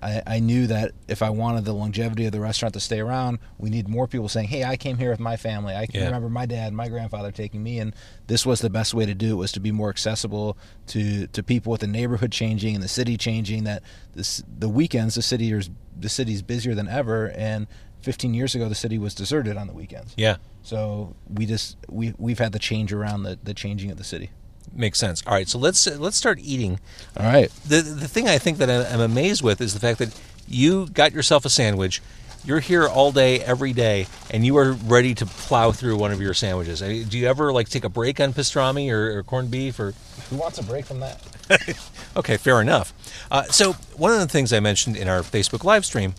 I, 0.02 0.22
I 0.26 0.40
knew 0.40 0.66
that 0.66 0.92
if 1.08 1.22
I 1.22 1.30
wanted 1.30 1.64
the 1.64 1.72
longevity 1.72 2.26
of 2.26 2.32
the 2.32 2.40
restaurant 2.40 2.74
to 2.74 2.80
stay 2.80 3.00
around, 3.00 3.38
we 3.58 3.70
need 3.70 3.88
more 3.88 4.06
people 4.06 4.28
saying, 4.28 4.48
"Hey, 4.48 4.62
I 4.64 4.76
came 4.76 4.98
here 4.98 5.10
with 5.10 5.20
my 5.20 5.36
family. 5.36 5.74
I 5.74 5.86
can 5.86 6.00
Yeah. 6.00 6.06
remember 6.06 6.28
my 6.28 6.44
dad, 6.46 6.72
my 6.74 6.88
grandfather 6.88 7.32
taking 7.32 7.62
me." 7.62 7.78
And 7.78 7.94
this 8.26 8.44
was 8.44 8.60
the 8.60 8.70
best 8.70 8.92
way 8.94 9.06
to 9.06 9.14
do 9.14 9.32
it 9.32 9.36
was 9.36 9.52
to 9.52 9.60
be 9.60 9.72
more 9.72 9.88
accessible 9.90 10.56
to 10.88 11.26
to 11.28 11.42
people 11.42 11.70
with 11.72 11.80
the 11.80 11.86
neighborhood 11.86 12.30
changing 12.32 12.74
and 12.74 12.84
the 12.84 12.88
city 12.88 13.16
changing. 13.16 13.64
That 13.64 13.82
this 14.14 14.42
the 14.58 14.68
weekends 14.68 15.14
the 15.14 15.22
city 15.22 15.50
is 15.52 15.70
the 15.98 16.08
city's 16.10 16.42
busier 16.42 16.74
than 16.74 16.88
ever, 16.88 17.30
and 17.30 17.66
15 18.02 18.34
years 18.34 18.54
ago 18.54 18.68
the 18.68 18.74
city 18.74 18.98
was 18.98 19.14
deserted 19.14 19.56
on 19.56 19.66
the 19.66 19.72
weekends. 19.72 20.12
yeah. 20.16 20.36
So 20.62 21.14
we 21.32 21.46
just 21.46 21.76
we 21.88 22.12
we've 22.18 22.38
had 22.38 22.52
the 22.52 22.58
change 22.58 22.92
around 22.92 23.22
the 23.22 23.38
the 23.42 23.54
changing 23.54 23.90
of 23.90 23.96
the 23.98 24.04
city. 24.04 24.30
Makes 24.72 24.98
sense. 24.98 25.22
All 25.26 25.32
right, 25.32 25.48
so 25.48 25.58
let's 25.58 25.86
let's 25.86 26.16
start 26.16 26.38
eating. 26.42 26.80
All 27.16 27.26
right. 27.26 27.50
The 27.66 27.80
the 27.80 28.08
thing 28.08 28.28
I 28.28 28.38
think 28.38 28.58
that 28.58 28.70
I'm 28.70 29.00
amazed 29.00 29.42
with 29.42 29.60
is 29.60 29.74
the 29.74 29.80
fact 29.80 29.98
that 29.98 30.18
you 30.48 30.86
got 30.88 31.12
yourself 31.12 31.44
a 31.44 31.50
sandwich. 31.50 32.02
You're 32.44 32.60
here 32.60 32.86
all 32.86 33.10
day, 33.10 33.40
every 33.40 33.72
day, 33.72 34.06
and 34.30 34.46
you 34.46 34.56
are 34.58 34.72
ready 34.72 35.14
to 35.16 35.26
plow 35.26 35.72
through 35.72 35.96
one 35.96 36.12
of 36.12 36.20
your 36.20 36.32
sandwiches. 36.32 36.80
I 36.80 36.88
mean, 36.88 37.08
do 37.08 37.18
you 37.18 37.26
ever 37.26 37.52
like 37.52 37.68
take 37.68 37.82
a 37.82 37.88
break 37.88 38.20
on 38.20 38.32
pastrami 38.32 38.92
or, 38.92 39.18
or 39.18 39.22
corned 39.24 39.50
beef 39.50 39.80
or? 39.80 39.94
Who 40.30 40.36
wants 40.36 40.58
a 40.58 40.62
break 40.62 40.84
from 40.84 41.00
that? 41.00 41.20
Okay, 42.16 42.38
fair 42.38 42.62
enough. 42.62 42.94
Uh, 43.30 43.42
so 43.44 43.74
one 43.94 44.10
of 44.10 44.18
the 44.20 44.26
things 44.26 44.50
I 44.50 44.58
mentioned 44.58 44.96
in 44.96 45.06
our 45.06 45.20
Facebook 45.20 45.64
live 45.64 45.84
stream, 45.84 46.14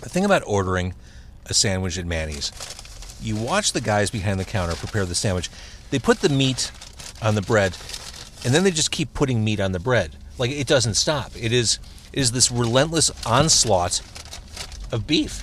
the 0.00 0.08
thing 0.08 0.24
about 0.24 0.44
ordering 0.46 0.94
a 1.46 1.54
sandwich 1.54 1.98
at 1.98 2.06
Manny's, 2.06 2.52
you 3.20 3.34
watch 3.34 3.72
the 3.72 3.80
guys 3.80 4.10
behind 4.10 4.38
the 4.38 4.44
counter 4.44 4.76
prepare 4.76 5.04
the 5.04 5.16
sandwich. 5.16 5.50
They 5.90 5.98
put 5.98 6.20
the 6.20 6.28
meat 6.28 6.70
on 7.22 7.34
the 7.34 7.42
bread, 7.42 7.76
and 8.44 8.54
then 8.54 8.64
they 8.64 8.70
just 8.70 8.90
keep 8.90 9.12
putting 9.14 9.44
meat 9.44 9.60
on 9.60 9.72
the 9.72 9.80
bread. 9.80 10.16
Like 10.38 10.50
it 10.50 10.66
doesn't 10.66 10.94
stop. 10.94 11.32
It 11.36 11.52
is 11.52 11.78
it 12.12 12.20
is 12.20 12.32
this 12.32 12.50
relentless 12.50 13.10
onslaught 13.26 14.00
of 14.92 15.06
beef. 15.06 15.42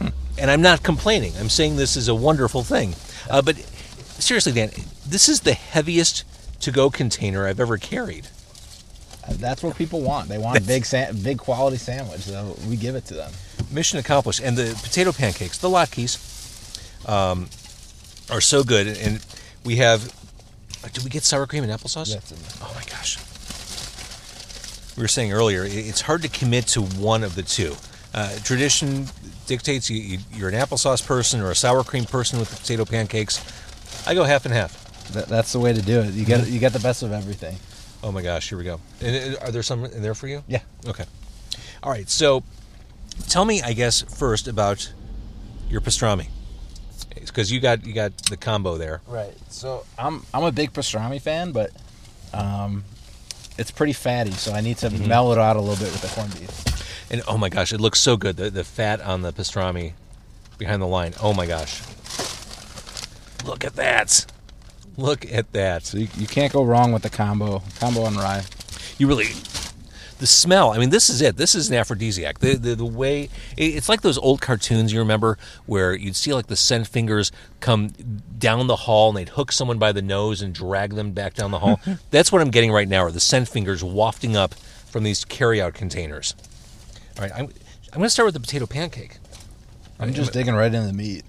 and 0.38 0.50
I'm 0.50 0.62
not 0.62 0.82
complaining. 0.82 1.32
I'm 1.38 1.48
saying 1.48 1.76
this 1.76 1.96
is 1.96 2.08
a 2.08 2.14
wonderful 2.14 2.62
thing. 2.62 2.94
Uh, 3.30 3.42
but 3.42 3.56
seriously, 3.56 4.52
Dan, 4.52 4.70
this 5.06 5.28
is 5.28 5.40
the 5.40 5.54
heaviest 5.54 6.24
to-go 6.60 6.90
container 6.90 7.46
I've 7.46 7.60
ever 7.60 7.78
carried. 7.78 8.28
That's 9.28 9.62
what 9.62 9.76
people 9.76 10.02
want. 10.02 10.28
They 10.28 10.38
want 10.38 10.58
a 10.58 10.60
big, 10.60 10.84
sa- 10.86 11.12
big 11.12 11.38
quality 11.38 11.78
sandwich. 11.78 12.20
So 12.20 12.56
we 12.68 12.76
give 12.76 12.94
it 12.94 13.06
to 13.06 13.14
them. 13.14 13.32
mission 13.72 13.98
accomplished. 13.98 14.40
And 14.40 14.56
the 14.56 14.78
potato 14.82 15.12
pancakes, 15.12 15.58
the 15.58 15.68
latkes, 15.68 17.08
um, 17.08 17.48
are 18.30 18.40
so 18.40 18.62
good. 18.62 18.86
And 18.86 19.24
we 19.64 19.76
have. 19.76 20.12
Uh, 20.86 20.88
Did 20.92 21.04
we 21.04 21.10
get 21.10 21.24
sour 21.24 21.46
cream 21.46 21.64
and 21.64 21.72
applesauce? 21.72 22.12
That's 22.12 22.32
in 22.32 22.38
there. 22.38 22.50
Oh 22.62 22.72
my 22.74 22.84
gosh. 22.84 23.18
We 24.96 25.02
were 25.02 25.08
saying 25.08 25.32
earlier, 25.32 25.64
it's 25.66 26.00
hard 26.00 26.22
to 26.22 26.28
commit 26.28 26.66
to 26.68 26.82
one 26.82 27.22
of 27.22 27.34
the 27.34 27.42
two. 27.42 27.74
Uh, 28.14 28.34
tradition 28.44 29.06
dictates 29.46 29.90
you, 29.90 29.98
you, 29.98 30.18
you're 30.32 30.48
an 30.48 30.54
applesauce 30.54 31.06
person 31.06 31.40
or 31.42 31.50
a 31.50 31.54
sour 31.54 31.84
cream 31.84 32.04
person 32.06 32.38
with 32.38 32.48
the 32.50 32.56
potato 32.56 32.84
pancakes. 32.86 33.44
I 34.06 34.14
go 34.14 34.24
half 34.24 34.46
and 34.46 34.54
half. 34.54 34.84
That, 35.12 35.28
that's 35.28 35.52
the 35.52 35.60
way 35.60 35.72
to 35.74 35.82
do 35.82 36.00
it. 36.00 36.14
You 36.14 36.24
get 36.24 36.48
you 36.48 36.58
get 36.58 36.72
the 36.72 36.80
best 36.80 37.02
of 37.02 37.12
everything. 37.12 37.58
Oh 38.02 38.10
my 38.10 38.22
gosh, 38.22 38.48
here 38.48 38.56
we 38.58 38.64
go. 38.64 38.80
And, 39.00 39.36
uh, 39.36 39.40
Are 39.40 39.50
there 39.50 39.62
some 39.62 39.84
in 39.84 40.02
there 40.02 40.14
for 40.14 40.28
you? 40.28 40.42
Yeah. 40.48 40.60
Okay. 40.86 41.04
All 41.82 41.90
right. 41.92 42.08
So, 42.08 42.42
tell 43.28 43.44
me, 43.44 43.62
I 43.62 43.72
guess, 43.72 44.02
first 44.02 44.48
about 44.48 44.92
your 45.68 45.80
pastrami, 45.80 46.28
because 47.24 47.50
you 47.50 47.60
got 47.60 47.84
you 47.86 47.92
got 47.92 48.16
the 48.24 48.36
combo 48.36 48.76
there. 48.76 49.00
Right. 49.06 49.34
So 49.48 49.84
I'm 49.98 50.22
I'm 50.32 50.44
a 50.44 50.52
big 50.52 50.72
pastrami 50.72 51.20
fan, 51.20 51.52
but 51.52 51.70
um, 52.32 52.84
it's 53.58 53.70
pretty 53.70 53.92
fatty, 53.92 54.32
so 54.32 54.52
I 54.52 54.60
need 54.60 54.78
to 54.78 54.90
mellow 54.90 55.32
it 55.32 55.38
out 55.38 55.56
a 55.56 55.60
little 55.60 55.82
bit 55.82 55.92
with 55.92 56.02
the 56.02 56.08
corned 56.08 56.38
beef. 56.38 57.10
And 57.10 57.22
oh 57.28 57.38
my 57.38 57.48
gosh, 57.48 57.72
it 57.72 57.80
looks 57.80 58.00
so 58.00 58.16
good. 58.16 58.36
The 58.36 58.50
the 58.50 58.64
fat 58.64 59.00
on 59.00 59.22
the 59.22 59.32
pastrami 59.32 59.92
behind 60.58 60.82
the 60.82 60.86
line. 60.86 61.14
Oh 61.22 61.32
my 61.32 61.46
gosh. 61.46 61.82
Look 63.44 63.64
at 63.64 63.76
that. 63.76 64.26
Look 64.96 65.30
at 65.30 65.52
that. 65.52 65.84
So 65.84 65.98
you, 65.98 66.08
you 66.16 66.26
can't 66.26 66.52
go 66.52 66.64
wrong 66.64 66.92
with 66.92 67.02
the 67.02 67.10
combo 67.10 67.62
combo 67.78 68.02
on 68.02 68.16
rye. 68.16 68.44
You 68.98 69.06
really 69.08 69.28
the 70.18 70.26
smell. 70.26 70.72
I 70.72 70.78
mean, 70.78 70.90
this 70.90 71.08
is 71.08 71.20
it. 71.20 71.36
This 71.36 71.54
is 71.54 71.68
an 71.68 71.76
aphrodisiac. 71.76 72.38
The 72.38 72.54
the, 72.54 72.74
the 72.74 72.86
way 72.86 73.28
it's 73.56 73.88
like 73.88 74.02
those 74.02 74.18
old 74.18 74.40
cartoons 74.40 74.92
you 74.92 74.98
remember 74.98 75.38
where 75.66 75.94
you'd 75.94 76.16
see 76.16 76.32
like 76.32 76.46
the 76.46 76.56
scent 76.56 76.86
fingers 76.86 77.32
come 77.60 77.88
down 78.38 78.66
the 78.66 78.76
hall 78.76 79.08
and 79.08 79.18
they'd 79.18 79.30
hook 79.30 79.52
someone 79.52 79.78
by 79.78 79.92
the 79.92 80.02
nose 80.02 80.42
and 80.42 80.54
drag 80.54 80.94
them 80.94 81.12
back 81.12 81.34
down 81.34 81.50
the 81.50 81.58
hall. 81.58 81.80
That's 82.10 82.32
what 82.32 82.42
I'm 82.42 82.50
getting 82.50 82.72
right 82.72 82.88
now. 82.88 83.02
Are 83.04 83.12
the 83.12 83.20
scent 83.20 83.48
fingers 83.48 83.82
wafting 83.84 84.36
up 84.36 84.54
from 84.54 85.04
these 85.04 85.24
carryout 85.24 85.74
containers? 85.74 86.34
All 87.18 87.22
right, 87.22 87.32
I'm 87.34 87.48
I'm 87.92 88.00
going 88.00 88.06
to 88.06 88.10
start 88.10 88.26
with 88.26 88.34
the 88.34 88.40
potato 88.40 88.66
pancake. 88.66 89.18
I'm 89.98 90.12
just 90.12 90.32
digging 90.32 90.54
right 90.54 90.72
into 90.72 90.86
the 90.86 90.92
meat. 90.92 91.24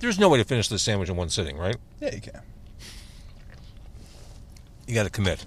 There's 0.00 0.18
no 0.18 0.28
way 0.28 0.38
to 0.38 0.44
finish 0.44 0.68
this 0.68 0.82
sandwich 0.82 1.08
in 1.08 1.16
one 1.16 1.28
sitting, 1.28 1.56
right? 1.56 1.76
Yeah, 2.00 2.14
you 2.14 2.20
can. 2.20 2.40
You 4.86 4.94
got 4.94 5.04
to 5.04 5.10
commit. 5.10 5.44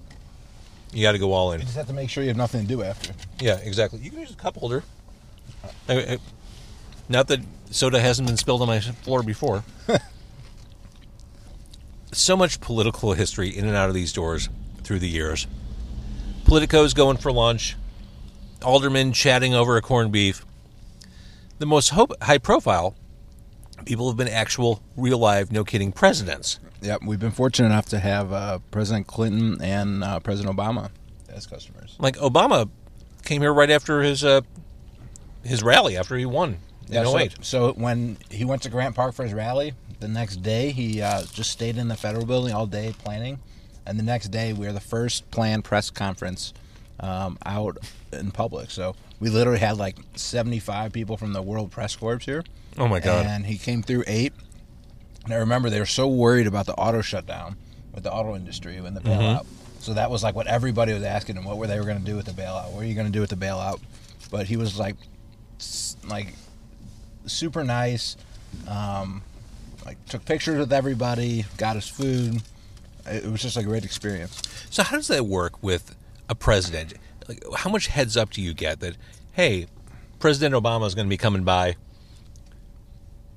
You 0.93 1.01
got 1.03 1.13
to 1.13 1.19
go 1.19 1.31
all 1.33 1.51
in. 1.53 1.59
You 1.59 1.65
just 1.65 1.77
have 1.77 1.87
to 1.87 1.93
make 1.93 2.09
sure 2.09 2.21
you 2.23 2.29
have 2.29 2.37
nothing 2.37 2.61
to 2.61 2.67
do 2.67 2.83
after. 2.83 3.13
Yeah, 3.39 3.57
exactly. 3.57 3.99
You 3.99 4.09
can 4.09 4.19
use 4.19 4.31
a 4.31 4.35
cup 4.35 4.57
holder. 4.57 4.83
I- 5.87 5.93
I- 6.13 6.17
not 7.07 7.27
that 7.27 7.39
soda 7.69 7.99
hasn't 7.99 8.27
been 8.27 8.37
spilled 8.37 8.61
on 8.61 8.67
my 8.67 8.79
floor 8.79 9.23
before. 9.23 9.63
so 12.11 12.35
much 12.35 12.59
political 12.59 13.13
history 13.13 13.49
in 13.55 13.65
and 13.67 13.75
out 13.75 13.89
of 13.89 13.95
these 13.95 14.11
doors 14.13 14.49
through 14.83 14.99
the 14.99 15.07
years. 15.09 15.47
Politicos 16.45 16.93
going 16.93 17.17
for 17.17 17.31
lunch, 17.31 17.75
aldermen 18.61 19.13
chatting 19.13 19.53
over 19.53 19.77
a 19.77 19.81
corned 19.81 20.11
beef. 20.11 20.45
The 21.59 21.65
most 21.65 21.89
hope, 21.89 22.11
high 22.23 22.37
profile 22.39 22.95
people 23.85 24.09
have 24.09 24.17
been 24.17 24.27
actual, 24.27 24.81
real 24.95 25.17
live, 25.17 25.51
no 25.51 25.63
kidding 25.63 25.91
presidents. 25.91 26.59
Yep, 26.81 27.03
we've 27.03 27.19
been 27.19 27.31
fortunate 27.31 27.67
enough 27.67 27.87
to 27.87 27.99
have 27.99 28.33
uh, 28.33 28.59
President 28.71 29.07
Clinton 29.07 29.61
and 29.61 30.03
uh, 30.03 30.19
President 30.19 30.55
Obama 30.55 30.89
as 31.29 31.45
customers. 31.45 31.95
Like 31.99 32.17
Obama 32.17 32.69
came 33.23 33.41
here 33.41 33.53
right 33.53 33.69
after 33.69 34.01
his 34.01 34.23
uh, 34.23 34.41
his 35.43 35.63
rally 35.63 35.97
after 35.97 36.17
he 36.17 36.25
won 36.25 36.57
Yeah, 36.87 37.03
so, 37.03 37.27
so 37.41 37.73
when 37.73 38.17
he 38.29 38.45
went 38.45 38.63
to 38.63 38.69
Grant 38.69 38.95
Park 38.95 39.13
for 39.13 39.23
his 39.23 39.33
rally, 39.33 39.73
the 39.99 40.07
next 40.07 40.37
day 40.37 40.71
he 40.71 41.01
uh, 41.01 41.23
just 41.31 41.51
stayed 41.51 41.77
in 41.77 41.87
the 41.87 41.95
federal 41.95 42.25
building 42.25 42.53
all 42.53 42.65
day 42.65 42.93
planning, 42.97 43.39
and 43.85 43.97
the 43.97 44.03
next 44.03 44.29
day 44.29 44.53
we 44.53 44.65
were 44.65 44.73
the 44.73 44.79
first 44.79 45.29
planned 45.31 45.63
press 45.63 45.89
conference 45.89 46.53
um, 46.99 47.37
out 47.45 47.77
in 48.11 48.31
public. 48.31 48.71
So 48.71 48.95
we 49.19 49.29
literally 49.29 49.59
had 49.59 49.77
like 49.77 49.97
75 50.15 50.91
people 50.91 51.17
from 51.17 51.33
the 51.33 51.41
World 51.41 51.71
Press 51.71 51.95
Corps 51.95 52.17
here. 52.17 52.43
Oh 52.77 52.87
my 52.87 52.99
God. 52.99 53.25
And 53.25 53.45
he 53.45 53.57
came 53.57 53.81
through 53.81 54.03
eight. 54.07 54.33
And 55.25 55.33
I 55.33 55.37
remember 55.37 55.69
they 55.69 55.79
were 55.79 55.85
so 55.85 56.07
worried 56.07 56.47
about 56.47 56.65
the 56.65 56.73
auto 56.73 57.01
shutdown 57.01 57.55
with 57.93 58.03
the 58.03 58.11
auto 58.11 58.35
industry 58.35 58.77
and 58.77 58.95
the 58.95 59.01
bailout. 59.01 59.45
So 59.79 59.93
that 59.93 60.09
was 60.09 60.23
like 60.23 60.35
what 60.35 60.47
everybody 60.47 60.93
was 60.93 61.03
asking 61.03 61.35
him. 61.35 61.43
What 61.43 61.57
were 61.57 61.67
they 61.67 61.79
were 61.79 61.85
going 61.85 61.99
to 61.99 62.05
do 62.05 62.15
with 62.15 62.25
the 62.25 62.31
bailout? 62.31 62.71
What 62.71 62.83
are 62.83 62.87
you 62.87 62.95
going 62.95 63.07
to 63.07 63.13
do 63.13 63.19
with 63.21 63.29
the 63.29 63.35
bailout? 63.35 63.79
But 64.29 64.47
he 64.47 64.57
was 64.57 64.79
like, 64.79 64.95
like, 66.07 66.33
super 67.25 67.63
nice. 67.63 68.15
Um, 68.67 69.21
like 69.85 70.03
took 70.05 70.25
pictures 70.25 70.59
with 70.59 70.73
everybody, 70.73 71.45
got 71.57 71.77
us 71.77 71.87
food. 71.87 72.41
It 73.05 73.25
it 73.25 73.31
was 73.31 73.41
just 73.41 73.57
a 73.57 73.63
great 73.63 73.83
experience. 73.83 74.41
So 74.69 74.83
how 74.83 74.95
does 74.95 75.07
that 75.07 75.25
work 75.25 75.61
with 75.63 75.95
a 76.29 76.35
president? 76.35 76.93
Like, 77.27 77.43
how 77.55 77.69
much 77.69 77.87
heads 77.87 78.17
up 78.17 78.31
do 78.31 78.41
you 78.41 78.53
get 78.53 78.79
that, 78.81 78.95
hey, 79.33 79.67
President 80.19 80.53
Obama 80.53 80.85
is 80.85 80.95
going 80.95 81.07
to 81.07 81.09
be 81.09 81.17
coming 81.17 81.43
by? 81.43 81.75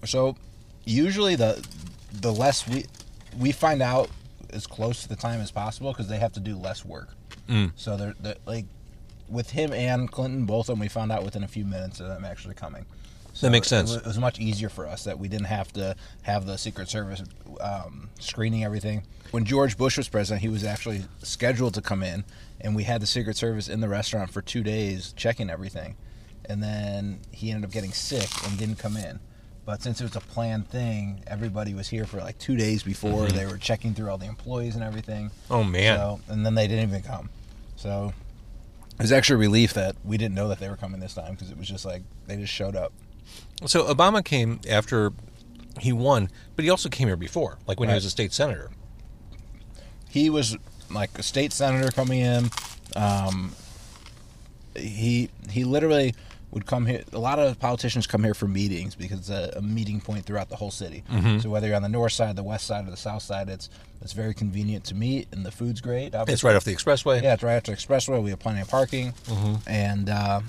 So 0.07 0.37
usually 0.85 1.37
the 1.37 1.67
the 2.13 2.33
less 2.33 2.69
we 2.69 2.87
we 3.39 3.53
find 3.53 3.83
out 3.83 4.11
as 4.51 4.67
close 4.67 5.03
to 5.03 5.09
the 5.09 5.17
time 5.17 5.41
as 5.41 5.51
possible 5.51 5.93
because 5.93 6.09
they 6.09 6.19
have 6.19 6.33
to 6.33 6.41
do 6.41 6.57
less 6.57 6.85
work. 6.85 7.09
Mm. 7.49 7.73
So 7.77 7.97
they're, 7.97 8.15
they're 8.21 8.37
like 8.47 8.67
with 9.29 9.51
him 9.51 9.73
and 9.73 10.11
Clinton, 10.11 10.45
both 10.45 10.69
of 10.69 10.75
them, 10.75 10.81
we 10.81 10.89
found 10.89 11.11
out 11.11 11.25
within 11.25 11.43
a 11.43 11.49
few 11.49 11.65
minutes 11.65 12.01
of 12.01 12.09
them 12.09 12.25
actually 12.25 12.55
coming. 12.55 12.85
So 13.33 13.47
That 13.47 13.51
makes 13.51 13.67
sense. 13.67 13.91
It 13.91 13.95
was, 13.95 14.03
it 14.03 14.07
was 14.07 14.19
much 14.19 14.39
easier 14.39 14.69
for 14.69 14.87
us 14.87 15.05
that 15.05 15.19
we 15.19 15.27
didn't 15.29 15.47
have 15.47 15.73
to 15.73 15.97
have 16.23 16.47
the 16.47 16.57
Secret 16.57 16.89
Service 16.89 17.23
um, 17.61 18.09
screening 18.21 18.63
everything. 18.63 19.03
When 19.33 19.45
George 19.45 19.77
Bush 19.77 19.99
was 19.99 20.09
president, 20.09 20.43
he 20.43 20.49
was 20.49 20.63
actually 20.63 21.05
scheduled 21.21 21.75
to 21.75 21.83
come 21.83 22.05
in, 22.05 22.25
and 22.61 22.77
we 22.77 22.85
had 22.85 23.03
the 23.03 23.07
Secret 23.07 23.37
Service 23.37 23.69
in 23.69 23.81
the 23.81 23.89
restaurant 23.89 24.31
for 24.31 24.41
two 24.41 24.63
days 24.63 25.13
checking 25.17 25.51
everything. 25.51 25.97
And 26.45 26.63
then 26.63 27.21
he 27.33 27.51
ended 27.51 27.65
up 27.65 27.73
getting 27.73 27.93
sick 27.93 28.29
and 28.47 28.57
didn't 28.57 28.79
come 28.79 28.97
in. 28.97 29.19
But 29.67 29.83
since 29.83 30.01
it 30.01 30.05
was 30.05 30.17
a 30.17 30.21
planned 30.21 30.69
thing, 30.69 31.23
everybody 31.27 31.73
was 31.73 31.89
here 31.89 32.05
for 32.05 32.19
like 32.19 32.39
two 32.39 32.57
days 32.57 32.83
before. 32.83 33.27
They 33.29 33.47
were 33.47 33.57
checking 33.57 33.95
through 33.95 34.11
all 34.11 34.19
the 34.19 34.27
employees 34.27 34.75
and 34.75 34.85
everything. 34.85 35.31
Oh 35.51 35.65
man, 35.65 35.97
So, 35.99 36.21
and 36.29 36.45
then 36.45 36.55
they 36.55 36.67
didn't 36.69 36.89
even 36.91 37.03
come. 37.03 37.31
So 37.77 38.13
it 38.93 39.01
was 39.03 39.13
actually 39.13 39.37
a 39.37 39.39
relief 39.39 39.73
that 39.75 39.97
we 40.05 40.19
didn't 40.19 40.35
know 40.35 40.49
that 40.49 40.59
they 40.61 40.69
were 40.69 40.77
coming 40.77 41.01
this 41.01 41.15
time 41.15 41.33
because 41.33 41.51
it 41.51 41.57
was 41.57 41.67
just 41.67 41.85
like 41.87 42.03
they 42.27 42.37
just 42.37 42.53
showed 42.53 42.77
up. 42.77 42.93
so 43.65 43.85
Obama 43.93 44.23
came 44.25 44.61
after 44.69 45.13
he 45.81 45.93
won, 45.93 46.29
but 46.57 46.65
he 46.65 46.71
also 46.71 46.89
came 46.89 47.09
here 47.09 47.17
before, 47.17 47.59
like 47.67 47.81
when 47.81 47.89
he 47.89 47.95
was 47.95 48.05
a 48.05 48.11
state 48.11 48.33
senator. 48.33 48.71
He 50.09 50.29
was 50.31 50.57
like 50.91 51.19
a 51.19 51.23
state 51.23 51.53
senator 51.53 51.91
coming 51.91 52.21
in. 52.21 52.51
Um, 52.95 53.53
he 54.77 55.31
he 55.51 55.65
literally 55.65 56.15
would 56.55 56.65
come 56.67 56.87
here. 56.87 57.03
A 57.13 57.19
lot 57.19 57.39
of 57.39 57.59
politicians 57.59 58.07
come 58.07 58.23
here 58.25 58.33
for 58.35 58.47
meetings 58.49 58.95
because 58.95 59.19
it's 59.19 59.29
a, 59.29 59.59
a 59.59 59.61
meeting 59.63 60.01
point 60.01 60.25
throughout 60.25 60.49
the 60.49 60.57
whole 60.57 60.71
city. 60.71 61.03
So 61.41 61.51
whether 61.51 61.67
you're 61.67 61.77
on 61.77 61.83
the 61.83 61.89
north 61.89 62.13
side, 62.13 62.37
the 62.37 62.43
west 62.43 62.67
side, 62.67 62.87
or 62.87 62.91
the 62.91 62.97
south 62.97 63.23
side, 63.23 63.49
it's 63.49 63.69
it's 64.01 64.13
very 64.13 64.35
convenient 64.35 64.85
to 64.87 64.95
meet, 64.95 65.29
and 65.33 65.45
the 65.45 65.51
food's 65.51 65.81
great. 65.81 66.15
obviously. 66.15 66.33
It's 66.35 66.45
right 66.45 66.57
off 66.57 66.65
the 66.65 66.75
expressway. 66.75 67.23
Yeah, 67.23 67.35
it's 67.35 67.43
right 67.43 67.55
after 67.55 67.73
the 67.73 67.77
expressway. 67.77 68.23
We 68.23 68.31
have 68.31 68.39
plenty 68.39 68.61
of 68.61 68.69
parking, 68.69 69.15
and 69.67 70.09
uh, 70.09 70.41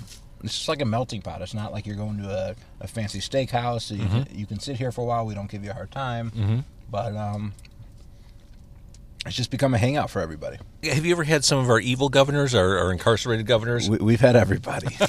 it's 0.44 0.54
just 0.56 0.68
like 0.68 0.80
a 0.82 0.84
melting 0.84 1.22
pot. 1.22 1.42
It's 1.42 1.54
not 1.54 1.72
like 1.72 1.86
you're 1.86 1.96
going 1.96 2.18
to 2.18 2.28
a, 2.28 2.54
a 2.80 2.86
fancy 2.86 3.18
steakhouse. 3.20 3.82
So 3.82 3.94
you, 3.94 4.06
can, 4.06 4.26
you 4.32 4.46
can 4.46 4.60
sit 4.60 4.76
here 4.76 4.92
for 4.92 5.00
a 5.00 5.04
while. 5.04 5.26
We 5.26 5.34
don't 5.34 5.50
give 5.50 5.64
you 5.64 5.70
a 5.70 5.74
hard 5.74 5.90
time, 5.90 6.30
Mhm. 6.32 6.64
but 6.90 7.16
um, 7.16 7.54
it's 9.24 9.34
just 9.34 9.50
become 9.50 9.74
a 9.74 9.78
hangout 9.78 10.10
for 10.10 10.20
everybody. 10.20 10.58
Have 10.84 11.04
you 11.04 11.12
ever 11.12 11.24
had 11.24 11.44
some 11.44 11.58
of 11.58 11.68
our 11.70 11.80
evil 11.80 12.08
governors, 12.10 12.54
our, 12.54 12.78
our 12.78 12.92
incarcerated 12.92 13.46
governors? 13.46 13.88
We, 13.90 13.96
we've 13.98 14.20
had 14.20 14.36
everybody. 14.36 14.96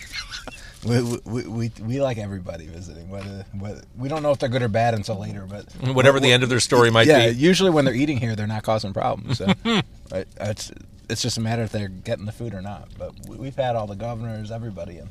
we, 0.87 1.19
we, 1.25 1.47
we, 1.47 1.71
we 1.81 2.01
like 2.01 2.17
everybody 2.17 2.65
visiting. 2.67 3.09
Whether, 3.09 3.45
whether 3.57 3.81
we 3.97 4.09
don't 4.09 4.23
know 4.23 4.31
if 4.31 4.39
they're 4.39 4.49
good 4.49 4.61
or 4.61 4.67
bad 4.67 4.93
until 4.93 5.19
later, 5.19 5.45
but 5.49 5.65
Whatever 5.93 6.19
the 6.19 6.31
end 6.31 6.43
of 6.43 6.49
their 6.49 6.59
story 6.59 6.89
might 6.91 7.07
yeah, 7.07 7.27
be. 7.29 7.35
usually 7.35 7.69
when 7.69 7.85
they're 7.85 7.93
eating 7.93 8.17
here, 8.17 8.35
they're 8.35 8.47
not 8.47 8.63
causing 8.63 8.93
problems. 8.93 9.37
So 9.39 9.53
it, 10.11 10.27
it's 10.39 10.71
it's 11.09 11.21
just 11.21 11.37
a 11.37 11.41
matter 11.41 11.63
if 11.63 11.71
they're 11.71 11.87
getting 11.87 12.25
the 12.25 12.31
food 12.31 12.53
or 12.53 12.61
not. 12.61 12.89
But 12.97 13.13
we- 13.27 13.37
we've 13.37 13.55
had 13.55 13.75
all 13.75 13.87
the 13.87 13.95
governors, 13.95 14.51
everybody 14.51 14.97
in. 14.97 15.09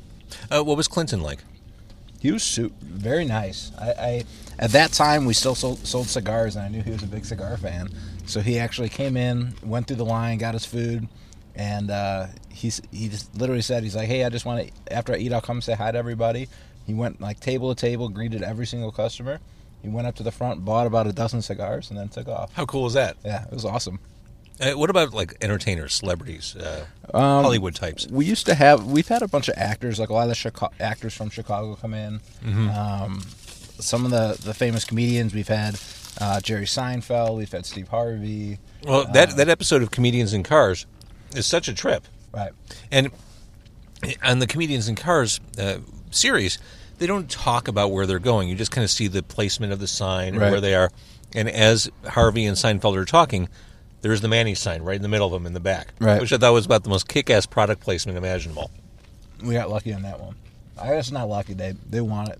Uh, 0.51 0.63
what 0.63 0.77
was 0.77 0.87
Clinton 0.87 1.21
like? 1.21 1.39
He 2.19 2.31
was 2.31 2.43
su- 2.43 2.73
very 2.81 3.25
nice. 3.25 3.71
I, 3.79 3.89
I 3.91 4.23
at 4.59 4.71
that 4.71 4.91
time 4.91 5.25
we 5.25 5.33
still 5.33 5.53
sold, 5.55 5.85
sold 5.85 6.07
cigars, 6.07 6.55
and 6.55 6.65
I 6.65 6.67
knew 6.69 6.81
he 6.81 6.91
was 6.91 7.03
a 7.03 7.07
big 7.07 7.25
cigar 7.25 7.57
fan. 7.57 7.89
So 8.25 8.41
he 8.41 8.57
actually 8.59 8.89
came 8.89 9.15
in, 9.15 9.53
went 9.63 9.87
through 9.87 9.97
the 9.97 10.05
line, 10.05 10.37
got 10.39 10.53
his 10.55 10.65
food, 10.65 11.07
and 11.57 11.89
uh, 11.89 12.27
he's 12.49 12.81
he 12.91 13.09
just 13.09 13.35
literally 13.35 13.61
said 13.61 13.83
he's 13.83 13.95
like, 13.95 14.07
"Hey, 14.07 14.23
I 14.23 14.29
just 14.29 14.45
want 14.45 14.67
to 14.67 14.93
after 14.93 15.13
I 15.13 15.17
eat, 15.17 15.33
I'll 15.33 15.41
come 15.41 15.61
say 15.61 15.73
hi 15.73 15.91
to 15.91 15.97
everybody." 15.97 16.47
He 16.85 16.93
went 16.93 17.19
like 17.19 17.39
table 17.39 17.73
to 17.73 17.79
table, 17.79 18.07
greeted 18.07 18.43
every 18.43 18.65
single 18.65 18.91
customer. 18.91 19.39
He 19.81 19.89
went 19.89 20.07
up 20.07 20.15
to 20.15 20.23
the 20.23 20.31
front, 20.31 20.63
bought 20.63 20.87
about 20.87 21.07
a 21.07 21.11
dozen 21.11 21.41
cigars, 21.41 21.89
and 21.89 21.99
then 21.99 22.09
took 22.09 22.27
off. 22.27 22.53
How 22.53 22.65
cool 22.65 22.85
is 22.85 22.93
that? 22.93 23.17
Yeah, 23.25 23.43
it 23.45 23.51
was 23.53 23.65
awesome. 23.65 23.99
Uh, 24.59 24.71
what 24.71 24.89
about 24.89 25.13
like 25.13 25.35
entertainers, 25.41 25.93
celebrities, 25.93 26.55
uh, 26.55 26.85
Um, 27.13 27.43
Hollywood 27.43 27.75
types? 27.75 28.07
We 28.09 28.25
used 28.25 28.45
to 28.45 28.55
have 28.55 28.85
we've 28.85 29.07
had 29.07 29.21
a 29.21 29.27
bunch 29.27 29.49
of 29.49 29.55
actors, 29.57 29.99
like 29.99 30.09
a 30.09 30.13
lot 30.13 30.23
of 30.23 30.29
the 30.29 30.35
Chicago, 30.35 30.73
actors 30.79 31.13
from 31.13 31.29
Chicago 31.29 31.75
come 31.75 31.93
in. 31.93 32.19
Mm-hmm. 32.43 32.69
Um, 32.69 33.21
some 33.79 34.05
of 34.05 34.11
the 34.11 34.39
the 34.43 34.53
famous 34.53 34.85
comedians 34.85 35.33
we've 35.33 35.47
had 35.47 35.79
uh, 36.19 36.39
Jerry 36.39 36.65
Seinfeld, 36.65 37.37
we've 37.37 37.51
had 37.51 37.65
Steve 37.65 37.87
Harvey. 37.87 38.59
Well, 38.83 39.05
that 39.13 39.37
that 39.37 39.49
episode 39.49 39.81
of 39.81 39.91
Comedians 39.91 40.33
in 40.33 40.43
Cars 40.43 40.85
is 41.35 41.45
such 41.45 41.67
a 41.67 41.73
trip, 41.73 42.07
Right. 42.33 42.51
and 42.91 43.11
on 44.23 44.39
the 44.39 44.47
Comedians 44.47 44.87
in 44.87 44.95
Cars 44.95 45.39
uh, 45.59 45.77
series, 46.11 46.59
they 46.99 47.07
don't 47.07 47.29
talk 47.29 47.67
about 47.67 47.91
where 47.91 48.05
they're 48.05 48.19
going. 48.19 48.47
You 48.49 48.55
just 48.55 48.71
kind 48.71 48.83
of 48.83 48.91
see 48.91 49.07
the 49.07 49.23
placement 49.23 49.73
of 49.73 49.79
the 49.79 49.87
sign 49.87 50.29
and 50.29 50.39
Right. 50.39 50.51
where 50.51 50.61
they 50.61 50.75
are. 50.75 50.91
And 51.33 51.49
as 51.49 51.89
Harvey 52.07 52.45
and 52.45 52.55
Seinfeld 52.55 52.95
are 52.95 53.05
talking, 53.05 53.49
there's 54.01 54.21
the 54.21 54.27
Manny 54.27 54.55
sign 54.55 54.83
right 54.83 54.95
in 54.95 55.01
the 55.01 55.07
middle 55.07 55.27
of 55.27 55.33
them 55.33 55.45
in 55.45 55.53
the 55.53 55.59
back, 55.59 55.93
Right. 55.99 56.21
which 56.21 56.31
I 56.31 56.37
thought 56.37 56.53
was 56.53 56.65
about 56.65 56.83
the 56.83 56.89
most 56.89 57.07
kick-ass 57.07 57.45
product 57.47 57.81
placement 57.81 58.17
imaginable. 58.17 58.71
We 59.43 59.53
got 59.53 59.69
lucky 59.69 59.93
on 59.93 60.03
that 60.03 60.19
one. 60.19 60.35
I 60.79 60.89
guess 60.89 61.11
not 61.11 61.27
lucky. 61.27 61.53
They 61.53 61.73
they 61.89 62.01
want 62.01 62.29
it. 62.29 62.39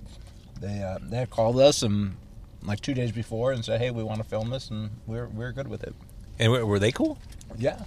They 0.62 0.82
uh, 0.84 1.00
they 1.02 1.18
had 1.18 1.30
called 1.32 1.60
us 1.60 1.82
and 1.82 2.16
like 2.64 2.82
two 2.82 2.94
days 2.94 3.12
before 3.12 3.52
and 3.52 3.66
said, 3.66 3.82
"Hey, 3.82 3.90
we 3.92 4.04
want 4.04 4.20
to 4.22 4.24
film 4.24 4.50
this," 4.52 4.70
and 4.70 4.92
we're 5.08 5.28
we're 5.28 5.52
good 5.52 5.68
with 5.68 5.84
it. 5.84 5.96
And 6.40 6.52
were 6.52 6.78
they 6.80 6.92
cool? 6.92 7.18
Yeah. 7.58 7.80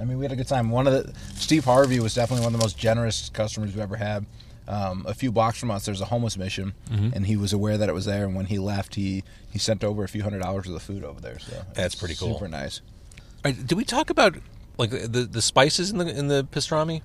I 0.00 0.04
mean, 0.04 0.18
we 0.18 0.24
had 0.24 0.32
a 0.32 0.36
good 0.36 0.48
time. 0.48 0.70
One 0.70 0.86
of 0.86 0.92
the 0.92 1.12
Steve 1.34 1.64
Harvey 1.64 2.00
was 2.00 2.14
definitely 2.14 2.44
one 2.44 2.54
of 2.54 2.60
the 2.60 2.64
most 2.64 2.78
generous 2.78 3.28
customers 3.30 3.70
we've 3.74 3.82
ever 3.82 3.96
had. 3.96 4.26
Um, 4.68 5.04
a 5.06 5.14
few 5.14 5.30
blocks 5.30 5.58
from 5.58 5.70
us, 5.70 5.84
there's 5.86 6.00
a 6.00 6.06
homeless 6.06 6.36
mission, 6.36 6.74
and 6.90 7.24
he 7.26 7.36
was 7.36 7.52
aware 7.52 7.78
that 7.78 7.88
it 7.88 7.92
was 7.92 8.04
there. 8.04 8.24
And 8.24 8.34
when 8.34 8.46
he 8.46 8.58
left, 8.58 8.96
he 8.96 9.22
he 9.50 9.58
sent 9.58 9.84
over 9.84 10.02
a 10.02 10.08
few 10.08 10.22
hundred 10.24 10.40
dollars 10.40 10.66
of 10.66 10.72
the 10.72 10.80
food 10.80 11.04
over 11.04 11.20
there. 11.20 11.38
So 11.38 11.52
That's 11.74 11.94
pretty 11.94 12.14
cool. 12.16 12.34
Super 12.34 12.48
nice. 12.48 12.80
All 13.44 13.52
right, 13.52 13.66
did 13.66 13.76
we 13.76 13.84
talk 13.84 14.10
about 14.10 14.34
like 14.76 14.90
the 14.90 15.28
the 15.30 15.40
spices 15.42 15.90
in 15.90 15.98
the 15.98 16.08
in 16.08 16.26
the 16.28 16.44
pastrami? 16.50 17.02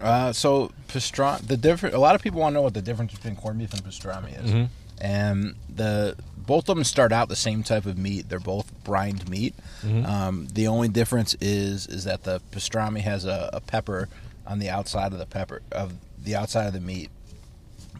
Uh, 0.00 0.32
so 0.32 0.70
pastrami, 0.88 1.40
the 1.46 1.56
different. 1.56 1.94
A 1.94 1.98
lot 1.98 2.14
of 2.14 2.22
people 2.22 2.40
want 2.40 2.52
to 2.52 2.54
know 2.54 2.62
what 2.62 2.74
the 2.74 2.82
difference 2.82 3.12
between 3.14 3.36
corned 3.36 3.58
beef 3.58 3.72
and 3.72 3.82
pastrami 3.82 4.38
is. 4.44 4.68
And 5.00 5.54
the 5.68 6.16
both 6.36 6.68
of 6.68 6.76
them 6.76 6.84
start 6.84 7.12
out 7.12 7.28
the 7.28 7.36
same 7.36 7.62
type 7.62 7.84
of 7.86 7.98
meat. 7.98 8.28
They're 8.28 8.40
both 8.40 8.72
brined 8.84 9.28
meat. 9.28 9.54
Um, 10.06 10.48
the 10.52 10.66
only 10.66 10.88
difference 10.88 11.34
is 11.40 11.86
is 11.86 12.04
that 12.04 12.24
the 12.24 12.40
pastrami 12.52 13.00
has 13.00 13.24
a, 13.24 13.50
a 13.52 13.60
pepper 13.60 14.08
on 14.46 14.58
the 14.58 14.70
outside 14.70 15.12
of 15.12 15.18
the 15.18 15.26
pepper 15.26 15.60
of 15.72 15.92
the 16.22 16.34
outside 16.34 16.66
of 16.66 16.72
the 16.72 16.80
meat. 16.80 17.10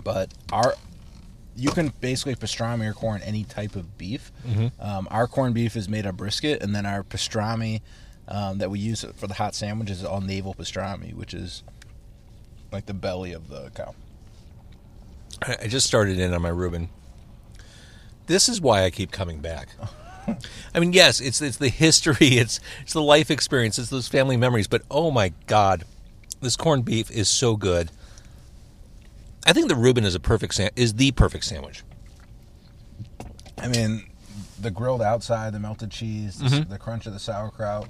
But 0.02 0.32
our 0.52 0.74
you 1.56 1.70
can 1.70 1.92
basically 2.00 2.36
pastrami 2.36 2.88
or 2.88 2.94
corn 2.94 3.20
any 3.22 3.42
type 3.44 3.74
of 3.76 3.98
beef. 3.98 4.30
Um, 4.80 5.08
our 5.10 5.26
corned 5.26 5.54
beef 5.54 5.76
is 5.76 5.88
made 5.88 6.06
of 6.06 6.16
brisket, 6.16 6.62
and 6.62 6.74
then 6.74 6.86
our 6.86 7.02
pastrami 7.02 7.80
um, 8.28 8.58
that 8.58 8.70
we 8.70 8.78
use 8.78 9.04
for 9.16 9.26
the 9.26 9.34
hot 9.34 9.54
sandwiches 9.54 9.98
is 10.00 10.04
all 10.04 10.20
navel 10.20 10.54
pastrami, 10.54 11.12
which 11.14 11.34
is 11.34 11.62
like 12.72 12.86
the 12.86 12.94
belly 12.94 13.32
of 13.32 13.48
the 13.48 13.70
cow. 13.74 13.94
I 15.42 15.68
just 15.68 15.86
started 15.86 16.18
in 16.18 16.34
on 16.34 16.42
my 16.42 16.48
Reuben. 16.48 16.88
This 18.26 18.48
is 18.48 18.60
why 18.60 18.84
I 18.84 18.90
keep 18.90 19.10
coming 19.10 19.40
back. 19.40 19.68
I 20.74 20.80
mean, 20.80 20.92
yes, 20.92 21.20
it's 21.20 21.40
it's 21.40 21.56
the 21.56 21.68
history, 21.68 22.16
it's 22.20 22.60
it's 22.82 22.92
the 22.92 23.02
life 23.02 23.30
experience, 23.30 23.78
it's 23.78 23.90
those 23.90 24.08
family 24.08 24.36
memories. 24.36 24.66
But 24.66 24.82
oh 24.90 25.10
my 25.10 25.32
god, 25.46 25.84
this 26.40 26.56
corned 26.56 26.84
beef 26.84 27.10
is 27.10 27.28
so 27.28 27.56
good. 27.56 27.90
I 29.46 29.52
think 29.52 29.68
the 29.68 29.76
Reuben 29.76 30.04
is 30.04 30.14
a 30.14 30.20
perfect 30.20 30.54
sa- 30.54 30.68
is 30.76 30.94
the 30.94 31.12
perfect 31.12 31.44
sandwich. 31.44 31.82
I 33.56 33.68
mean, 33.68 34.04
the 34.60 34.70
grilled 34.70 35.02
outside, 35.02 35.52
the 35.52 35.58
melted 35.58 35.90
cheese, 35.90 36.38
the, 36.38 36.46
mm-hmm. 36.46 36.70
the 36.70 36.78
crunch 36.78 37.06
of 37.06 37.12
the 37.12 37.18
sauerkraut. 37.18 37.88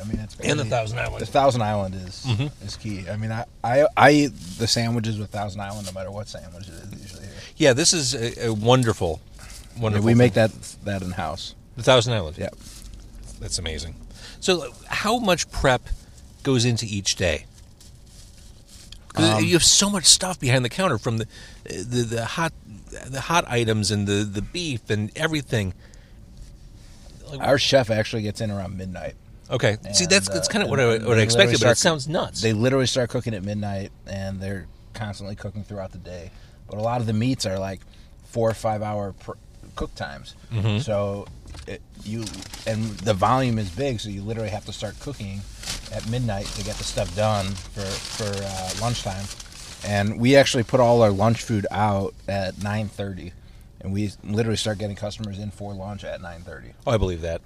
I 0.00 0.04
mean, 0.04 0.18
it's 0.20 0.36
And 0.40 0.58
the 0.58 0.64
Thousand 0.64 0.98
Island. 0.98 1.20
The 1.20 1.26
Thousand 1.26 1.62
Island 1.62 1.94
is 1.94 2.26
is 2.64 2.76
key. 2.76 3.08
I 3.08 3.16
mean, 3.16 3.32
I, 3.32 3.44
I 3.64 3.86
I 3.96 4.10
eat 4.10 4.32
the 4.58 4.66
sandwiches 4.66 5.18
with 5.18 5.30
Thousand 5.30 5.60
Island 5.60 5.86
no 5.86 5.92
matter 5.92 6.10
what 6.10 6.28
sandwich 6.28 6.68
it 6.68 6.74
is 6.74 7.02
usually. 7.02 7.22
Here. 7.24 7.34
Yeah, 7.56 7.72
this 7.72 7.92
is 7.92 8.14
a, 8.14 8.46
a 8.48 8.52
wonderful, 8.54 9.20
wonderful. 9.78 10.04
we 10.06 10.14
make 10.14 10.34
thing. 10.34 10.48
that 10.48 10.76
that 10.84 11.02
in 11.02 11.12
house. 11.12 11.54
the 11.76 11.82
Thousand 11.82 12.12
Island. 12.14 12.36
Yeah. 12.38 12.48
that's 13.40 13.58
amazing. 13.58 13.94
So, 14.40 14.72
how 14.86 15.18
much 15.18 15.50
prep 15.50 15.82
goes 16.42 16.64
into 16.64 16.86
each 16.86 17.16
day? 17.16 17.44
Because 19.08 19.30
Um, 19.30 19.44
you 19.44 19.52
have 19.54 19.64
so 19.64 19.90
much 19.90 20.04
stuff 20.06 20.38
behind 20.38 20.64
the 20.64 20.68
counter 20.68 20.96
from 20.98 21.18
the, 21.18 21.26
the 21.64 22.02
the 22.02 22.24
hot 22.24 22.52
the 23.06 23.20
hot 23.22 23.44
items 23.48 23.90
and 23.90 24.06
the 24.06 24.24
the 24.24 24.42
beef 24.42 24.88
and 24.90 25.10
everything. 25.16 25.74
Like, 27.30 27.40
Our 27.40 27.58
chef 27.58 27.90
actually 27.90 28.22
gets 28.22 28.40
in 28.40 28.50
around 28.50 28.76
midnight. 28.76 29.14
Okay, 29.50 29.76
see 29.92 30.06
that's 30.06 30.28
that's 30.28 30.48
uh, 30.48 30.52
kind 30.52 30.64
of 30.64 30.70
what 30.70 30.80
I 30.80 30.98
what 30.98 31.18
I 31.18 31.22
expected, 31.22 31.54
but 31.54 31.60
literally 31.60 31.72
it 31.72 31.78
sounds 31.78 32.08
nuts. 32.08 32.42
They 32.42 32.52
literally 32.52 32.86
start 32.86 33.10
cooking 33.10 33.34
at 33.34 33.42
midnight, 33.42 33.92
and 34.06 34.40
they're 34.40 34.66
constantly 34.94 35.36
cooking 35.36 35.64
throughout 35.64 35.92
the 35.92 35.98
day. 35.98 36.30
But 36.68 36.78
a 36.78 36.82
lot 36.82 37.00
of 37.00 37.06
the 37.06 37.12
meats 37.12 37.46
are 37.46 37.58
like 37.58 37.80
four 38.24 38.48
or 38.48 38.54
five 38.54 38.82
hour 38.82 39.12
pr- 39.12 39.32
cook 39.76 39.94
times. 39.94 40.34
Mm-hmm. 40.52 40.78
So 40.78 41.26
it, 41.66 41.82
you 42.04 42.24
and 42.66 42.84
the 43.00 43.14
volume 43.14 43.58
is 43.58 43.70
big, 43.70 44.00
so 44.00 44.08
you 44.08 44.22
literally 44.22 44.50
have 44.50 44.64
to 44.66 44.72
start 44.72 44.98
cooking 45.00 45.40
at 45.92 46.08
midnight 46.08 46.46
to 46.46 46.64
get 46.64 46.76
the 46.76 46.84
stuff 46.84 47.14
done 47.16 47.46
for 47.46 47.82
for 47.82 48.30
uh, 48.44 48.70
lunchtime. 48.80 49.24
And 49.84 50.20
we 50.20 50.36
actually 50.36 50.64
put 50.64 50.80
all 50.80 51.02
our 51.02 51.10
lunch 51.10 51.42
food 51.42 51.66
out 51.70 52.14
at 52.28 52.62
nine 52.62 52.88
thirty, 52.88 53.32
and 53.80 53.92
we 53.92 54.12
literally 54.22 54.56
start 54.56 54.78
getting 54.78 54.96
customers 54.96 55.38
in 55.38 55.50
for 55.50 55.72
lunch 55.74 56.04
at 56.04 56.20
nine 56.20 56.42
thirty. 56.42 56.72
oh, 56.86 56.92
I 56.92 56.98
believe 56.98 57.22
that. 57.22 57.40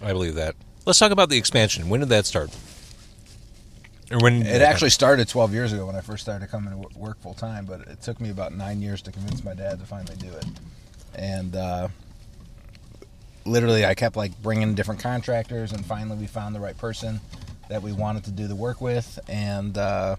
I 0.00 0.12
believe 0.12 0.34
that. 0.34 0.56
Let's 0.86 1.00
talk 1.00 1.10
about 1.10 1.28
the 1.30 1.36
expansion. 1.36 1.88
When 1.88 1.98
did 1.98 2.10
that 2.10 2.26
start? 2.26 2.50
Or 4.12 4.18
when 4.20 4.42
It 4.46 4.62
actually 4.62 4.90
started 4.90 5.28
12 5.28 5.52
years 5.52 5.72
ago 5.72 5.84
when 5.86 5.96
I 5.96 6.00
first 6.00 6.22
started 6.22 6.48
coming 6.48 6.70
to 6.80 6.98
work 6.98 7.20
full 7.20 7.34
time, 7.34 7.64
but 7.66 7.80
it 7.88 8.00
took 8.02 8.20
me 8.20 8.30
about 8.30 8.54
nine 8.54 8.80
years 8.80 9.02
to 9.02 9.10
convince 9.10 9.42
my 9.42 9.52
dad 9.52 9.80
to 9.80 9.84
finally 9.84 10.14
do 10.14 10.28
it. 10.28 10.46
And 11.16 11.56
uh, 11.56 11.88
literally, 13.44 13.84
I 13.84 13.94
kept 13.94 14.14
like 14.16 14.40
bringing 14.42 14.76
different 14.76 15.00
contractors, 15.00 15.72
and 15.72 15.84
finally, 15.84 16.16
we 16.18 16.26
found 16.28 16.54
the 16.54 16.60
right 16.60 16.78
person 16.78 17.20
that 17.68 17.82
we 17.82 17.92
wanted 17.92 18.22
to 18.24 18.30
do 18.30 18.46
the 18.46 18.54
work 18.54 18.80
with. 18.80 19.18
And 19.28 19.76
uh, 19.76 20.14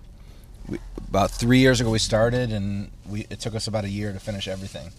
we, 0.67 0.79
about 1.07 1.31
three 1.31 1.59
years 1.59 1.79
ago, 1.79 1.89
we 1.89 1.99
started, 1.99 2.51
and 2.51 2.91
we 3.07 3.25
it 3.29 3.39
took 3.39 3.55
us 3.55 3.67
about 3.67 3.85
a 3.85 3.89
year 3.89 4.11
to 4.11 4.19
finish 4.19 4.49
everything. 4.49 4.89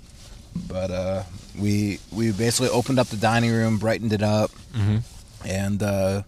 But 0.66 0.90
uh, 0.90 1.22
we 1.58 1.98
we 2.10 2.32
basically 2.32 2.70
opened 2.70 2.98
up 2.98 3.08
the 3.08 3.18
dining 3.18 3.52
room, 3.52 3.76
brightened 3.76 4.14
it 4.14 4.22
up, 4.22 4.50
Mhm. 4.72 5.02
And 5.48 5.82
uh, 5.82 6.22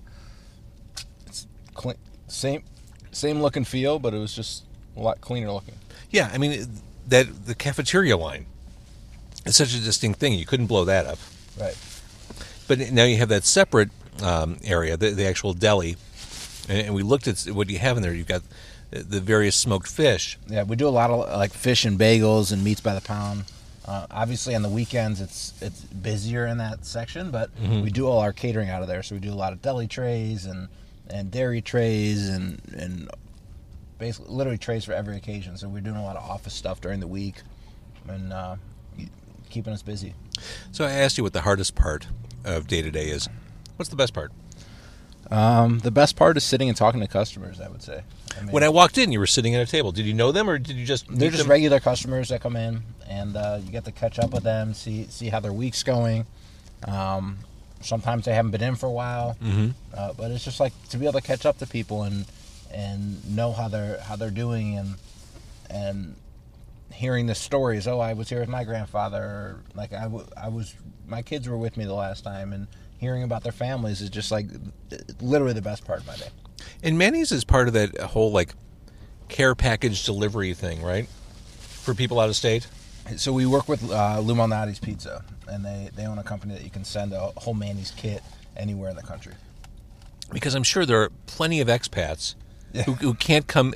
it's 1.27 1.47
clean, 1.75 1.97
same 2.27 2.63
same 3.13 3.43
look 3.43 3.57
and 3.57 3.69
feel, 3.69 3.99
but 3.99 4.15
it 4.15 4.19
was 4.19 4.35
just 4.35 4.65
a 4.97 5.01
lot 5.01 5.21
cleaner 5.21 5.53
looking. 5.53 5.75
Yeah, 6.11 6.31
I 6.33 6.39
mean 6.39 6.67
that 7.09 7.47
the 7.47 7.55
cafeteria 7.55 8.17
line. 8.17 8.47
It's 9.47 9.57
such 9.57 9.75
a 9.75 9.81
distinct 9.81 10.21
thing. 10.21 10.35
You 10.35 10.47
couldn't 10.47 10.67
blow 10.67 10.85
that 10.85 11.07
up. 11.07 11.19
Right. 11.59 11.77
But 12.69 12.93
now 12.93 13.05
you 13.05 13.17
have 13.17 13.31
that 13.31 13.45
separate 13.45 13.91
um, 14.23 14.59
area, 14.63 14.97
the, 14.97 15.11
the 15.11 15.27
actual 15.27 15.55
deli, 15.55 15.97
and, 16.69 16.79
and 16.87 16.95
we 16.95 17.03
looked 17.03 17.27
at 17.27 17.47
what 17.47 17.69
you 17.71 17.79
have 17.79 17.97
in 17.97 18.03
there. 18.03 18.15
You've 18.15 18.29
got 18.29 18.43
the, 18.91 19.03
the 19.03 19.21
various 19.21 19.57
smoked 19.57 19.89
fish. 19.89 20.39
Yeah, 20.47 20.65
we 20.65 20.77
do 20.77 20.87
a 20.87 20.91
lot 20.91 21.11
of 21.11 21.29
like 21.37 21.53
fish 21.53 21.85
and 21.85 21.99
bagels 21.99 22.53
and 22.53 22.63
meats 22.63 22.81
by 22.81 22.95
the 22.95 23.01
pound. 23.01 23.45
Uh, 23.91 24.07
obviously, 24.13 24.55
on 24.55 24.63
the 24.63 24.69
weekends 24.69 25.21
it's 25.21 25.53
it's 25.61 25.81
busier 25.81 26.47
in 26.47 26.59
that 26.59 26.87
section, 26.87 27.33
but 27.33 27.51
we 27.83 27.91
do 27.91 28.07
all 28.07 28.21
our 28.21 28.33
catering 28.33 28.69
out 28.71 28.83
of 28.83 28.89
there. 28.89 29.03
So 29.03 29.17
we 29.17 29.21
do 29.21 29.33
a 29.33 29.35
lot 29.35 29.53
of 29.53 29.61
deli 29.61 29.89
trays 29.89 30.47
and 30.47 30.69
and 31.09 31.29
dairy 31.33 31.61
trays 31.61 32.29
and 32.29 32.63
and 32.73 33.11
basically 33.99 34.33
literally 34.33 34.59
trays 34.59 34.85
for 34.85 34.93
every 34.93 35.17
occasion. 35.17 35.57
So 35.57 35.69
we're 35.69 35.81
doing 35.81 35.97
a 35.97 36.05
lot 36.05 36.17
of 36.17 36.23
office 36.23 36.55
stuff 36.55 36.81
during 36.81 37.01
the 37.01 37.09
week 37.09 37.43
and 38.07 38.33
uh, 38.33 38.55
keeping 39.51 39.73
us 39.73 39.83
busy. 39.83 40.15
So 40.71 40.85
I 40.85 40.93
asked 40.93 41.19
you 41.19 41.25
what 41.25 41.33
the 41.33 41.41
hardest 41.41 41.75
part 41.75 42.07
of 42.45 42.69
day 42.69 42.83
to 42.83 42.93
day 42.93 43.09
is. 43.09 43.29
What's 43.75 43.89
the 43.89 43.97
best 43.97 44.15
part? 44.15 44.31
Um, 45.31 45.79
the 45.81 45.91
best 45.91 46.17
part 46.17 46.37
is 46.37 46.45
sitting 46.45 46.69
and 46.69 46.77
talking 46.77 47.01
to 47.01 47.07
customers. 47.09 47.61
I 47.61 47.69
would 47.69 47.83
say. 47.83 48.03
I 48.37 48.43
mean, 48.43 48.53
When 48.53 48.63
I 48.63 48.69
walked 48.69 48.99
in, 48.99 49.13
you 49.13 49.19
were 49.19 49.27
sitting 49.27 49.55
at 49.55 49.61
a 49.67 49.71
table. 49.71 49.93
Did 49.93 50.07
you 50.07 50.15
know 50.15 50.33
them, 50.33 50.49
or 50.49 50.59
did 50.59 50.77
you 50.77 50.85
just? 50.87 51.07
they're 51.09 51.31
just 51.31 51.43
them? 51.45 51.51
regular 51.51 51.81
customers 51.81 52.29
that 52.31 52.41
come 52.41 52.57
in, 52.57 52.83
and 53.09 53.37
uh, 53.37 53.59
you 53.65 53.71
get 53.71 53.85
to 53.85 53.93
catch 53.93 54.19
up 54.19 54.31
with 54.31 54.43
them, 54.45 54.75
see 54.75 55.07
see 55.09 55.29
how 55.29 55.41
their 55.41 55.53
week's 55.53 55.83
going. 55.83 56.27
Um, 56.87 57.39
sometimes 57.81 58.25
they 58.25 58.35
haven't 58.35 58.51
been 58.53 58.63
in 58.63 58.75
for 58.77 58.87
a 58.87 58.93
while, 58.93 59.37
Mhm. 59.43 59.75
uh, 59.95 60.13
but 60.15 60.31
it's 60.31 60.45
just 60.45 60.61
like 60.61 60.73
to 60.91 60.97
be 60.97 61.07
able 61.07 61.21
to 61.21 61.27
catch 61.27 61.45
up 61.47 61.59
to 61.59 61.67
people 61.67 62.03
and 62.05 62.25
and 62.73 63.37
know 63.37 63.53
how 63.53 63.69
they're 63.69 64.01
how 64.01 64.17
they're 64.17 64.31
doing 64.31 64.77
and 64.79 64.95
and 65.69 66.17
hearing 66.93 67.27
the 67.27 67.35
stories. 67.35 67.87
Oh, 67.87 68.01
I 68.01 68.13
was 68.15 68.29
here 68.29 68.41
with 68.41 68.49
my 68.49 68.65
grandfather. 68.65 69.23
Or, 69.23 69.61
like 69.75 69.93
I, 69.93 70.03
w- 70.03 70.27
I 70.37 70.49
was, 70.49 70.75
my 71.11 71.23
kids 71.23 71.49
were 71.49 71.59
with 71.59 71.77
me 71.77 71.85
the 71.85 71.95
last 71.95 72.23
time, 72.25 72.53
and 72.53 72.67
hearing 72.99 73.23
about 73.23 73.43
their 73.43 73.53
families 73.53 74.01
is 74.01 74.11
just 74.11 74.31
like 74.31 74.47
literally 75.21 75.53
the 75.55 75.63
best 75.63 75.85
part 75.85 76.01
of 76.01 76.07
my 76.07 76.17
day. 76.17 76.29
And 76.83 76.97
Manny's 76.97 77.33
is 77.33 77.45
part 77.45 77.69
of 77.69 77.75
that 77.75 77.99
whole 78.01 78.31
like 78.33 78.55
care 79.29 79.55
package 79.55 80.05
delivery 80.05 80.55
thing, 80.55 80.83
right? 80.83 81.09
For 81.59 81.95
people 81.95 82.21
out 82.21 82.29
of 82.29 82.37
state. 82.37 82.67
So 83.17 83.33
we 83.33 83.47
work 83.47 83.69
with 83.69 83.91
uh, 83.91 84.21
Lou 84.21 84.35
Malnati's 84.35 84.79
Pizza, 84.79 85.25
and 85.49 85.65
they, 85.65 85.91
they 85.97 86.07
own 86.07 86.19
a 86.19 86.23
company 86.23 86.55
that 86.55 86.63
you 86.63 86.71
can 86.71 86.85
send 86.85 87.13
a 87.13 87.33
whole 87.37 87.55
Manny's 87.55 87.91
kit 87.97 88.23
anywhere 88.57 88.91
in 88.91 88.97
the 88.97 89.03
country. 89.03 89.33
because 90.33 90.55
I'm 90.55 90.63
sure 90.63 90.87
there 90.87 91.03
are 91.03 91.11
plenty 91.27 91.61
of 91.61 91.69
expats 91.69 92.35
who, 92.85 92.93
who 92.93 93.15
can't 93.15 93.47
come 93.47 93.75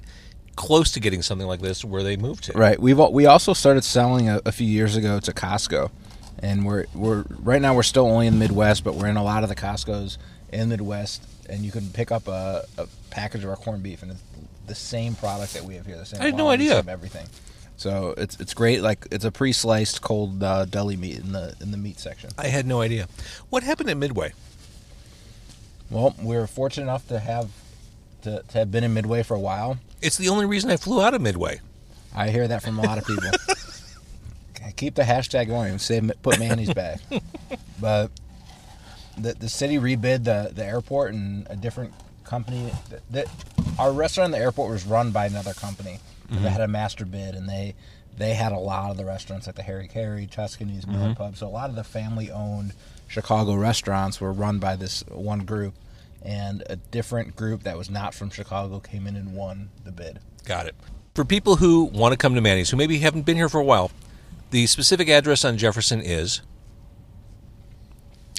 close 0.57 0.93
to 0.93 1.01
getting 1.01 1.23
something 1.23 1.49
like 1.49 1.61
this 1.61 1.85
where 1.85 2.03
they 2.03 2.17
move 2.17 2.41
to. 2.43 2.53
Right. 2.53 2.79
We've 2.81 2.99
we 2.99 3.27
also 3.27 3.55
started 3.55 3.83
selling 3.83 4.29
a, 4.29 4.41
a 4.45 4.53
few 4.53 4.67
years 4.69 4.95
ago 4.95 5.19
to 5.21 5.33
Costco, 5.33 5.91
and 6.41 6.65
we're 6.65 6.87
we're 6.95 7.25
right 7.41 7.61
now 7.61 7.75
we're 7.75 7.83
still 7.83 8.07
only 8.07 8.27
in 8.27 8.35
the 8.35 8.39
Midwest, 8.39 8.85
but 8.85 8.95
we're 8.95 9.09
in 9.09 9.17
a 9.17 9.25
lot 9.25 9.43
of 9.43 9.49
the 9.49 9.55
Costco's 9.57 10.19
in 10.53 10.61
the 10.61 10.67
Midwest, 10.77 11.27
and 11.49 11.65
you 11.65 11.71
can 11.71 11.89
pick 11.91 12.13
up 12.13 12.29
a, 12.29 12.65
a 12.79 12.87
package 13.11 13.45
of 13.45 13.51
our 13.51 13.57
corned 13.57 13.83
beef, 13.83 14.03
and 14.03 14.13
it's 14.13 14.23
the 14.67 14.75
same 14.75 15.15
product 15.15 15.55
that 15.55 15.65
we 15.65 15.75
have 15.75 15.87
here. 15.87 15.97
The 15.97 16.07
same. 16.07 16.21
I 16.21 16.27
had 16.27 16.37
no 16.37 16.49
idea. 16.49 16.77
Same 16.77 16.89
everything. 16.89 17.27
So 17.77 18.15
it's 18.17 18.39
it's 18.41 18.55
great. 18.55 18.83
Like 18.83 19.07
it's 19.11 19.25
a 19.25 19.33
pre-sliced 19.33 20.01
cold 20.01 20.43
uh, 20.43 20.65
deli 20.65 20.97
meat 20.97 21.19
in 21.19 21.33
the 21.33 21.55
in 21.61 21.71
the 21.71 21.77
meat 21.77 21.99
section. 21.99 22.31
I 22.39 22.49
had 22.49 22.67
no 22.67 22.81
idea. 22.81 23.09
What 23.51 23.63
happened 23.63 23.91
at 23.91 23.97
Midway? 23.97 24.33
Well, 25.91 26.15
we 26.23 26.37
were 26.37 26.47
fortunate 26.47 26.85
enough 26.85 27.07
to 27.09 27.19
have 27.19 27.51
to, 28.23 28.43
to 28.49 28.59
have 28.59 28.71
been 28.71 28.85
in 28.85 28.95
Midway 28.95 29.23
for 29.23 29.35
a 29.35 29.41
while. 29.41 29.79
It's 30.03 30.17
the 30.17 30.29
only 30.29 30.47
reason 30.47 30.71
I 30.71 30.77
flew 30.77 31.03
out 31.03 31.15
of 31.15 31.21
Midway. 31.21 31.61
I 32.15 32.31
hear 32.31 32.47
that 32.49 32.63
from 32.63 32.79
a 32.79 32.83
lot 32.83 32.99
of 32.99 33.07
people. 33.07 33.31
Keep 34.77 34.95
the 34.97 35.03
hashtag 35.03 35.47
going 35.49 35.71
and 35.71 35.81
say 35.81 36.01
put 36.23 36.39
Manny's 36.39 36.73
back. 36.75 37.01
but 37.81 38.11
the 39.17 39.35
the 39.35 39.49
city 39.49 39.77
rebid 39.77 40.25
the 40.25 40.51
the 40.53 40.65
airport 40.65 41.15
and 41.15 41.47
a 41.51 41.57
different 41.57 41.93
company. 42.25 42.73
The, 43.11 43.29
our 43.79 43.93
restaurant 43.93 44.35
in 44.35 44.39
the 44.39 44.45
airport 44.45 44.71
was 44.71 44.85
run 44.87 45.11
by 45.11 45.27
another 45.27 45.55
company 45.55 46.01
that 46.29 46.37
mm-hmm. 46.37 46.47
had 46.47 46.61
a 46.61 46.69
master 46.69 47.05
bid, 47.05 47.35
and 47.35 47.49
they 47.49 47.75
they 48.17 48.35
had 48.35 48.53
a 48.53 48.59
lot 48.59 48.91
of 48.91 48.97
the 48.97 49.05
restaurants 49.05 49.47
like 49.47 49.57
the 49.57 49.63
Harry 49.63 49.89
Caray, 49.89 50.27
Tuscany's, 50.27 50.87
Miller 50.87 51.07
mm-hmm. 51.07 51.15
Pub. 51.15 51.37
So 51.37 51.47
a 51.47 51.49
lot 51.49 51.71
of 51.71 51.77
the 51.77 51.85
family 51.85 52.31
owned 52.31 52.73
Chicago 53.09 53.55
restaurants 53.55 54.21
were 54.21 54.33
run 54.33 54.59
by 54.59 54.77
this 54.77 55.05
one 55.09 55.41
group. 55.41 55.75
And 56.23 56.63
a 56.71 56.77
different 56.77 57.37
group 57.37 57.65
that 57.65 57.77
was 57.77 57.91
not 57.91 58.15
from 58.15 58.31
Chicago 58.31 58.81
came 58.81 59.07
in 59.07 59.15
and 59.15 59.35
won 59.35 59.69
the 59.85 59.93
bid. 59.93 60.21
Got 60.45 60.67
it. 60.67 60.75
For 61.15 61.25
people 61.25 61.57
who 61.57 61.85
want 61.85 62.13
to 62.13 62.17
come 62.17 62.35
to 62.35 62.41
Manny's, 62.41 62.71
who 62.71 62.77
maybe 62.77 62.99
haven't 62.99 63.23
been 63.23 63.37
here 63.37 63.49
for 63.49 63.61
a 63.61 63.65
while, 63.65 63.91
the 64.55 64.69
specific 64.69 65.09
address 65.09 65.45
on 65.45 65.59
Jefferson 65.59 66.01
is 66.01 66.41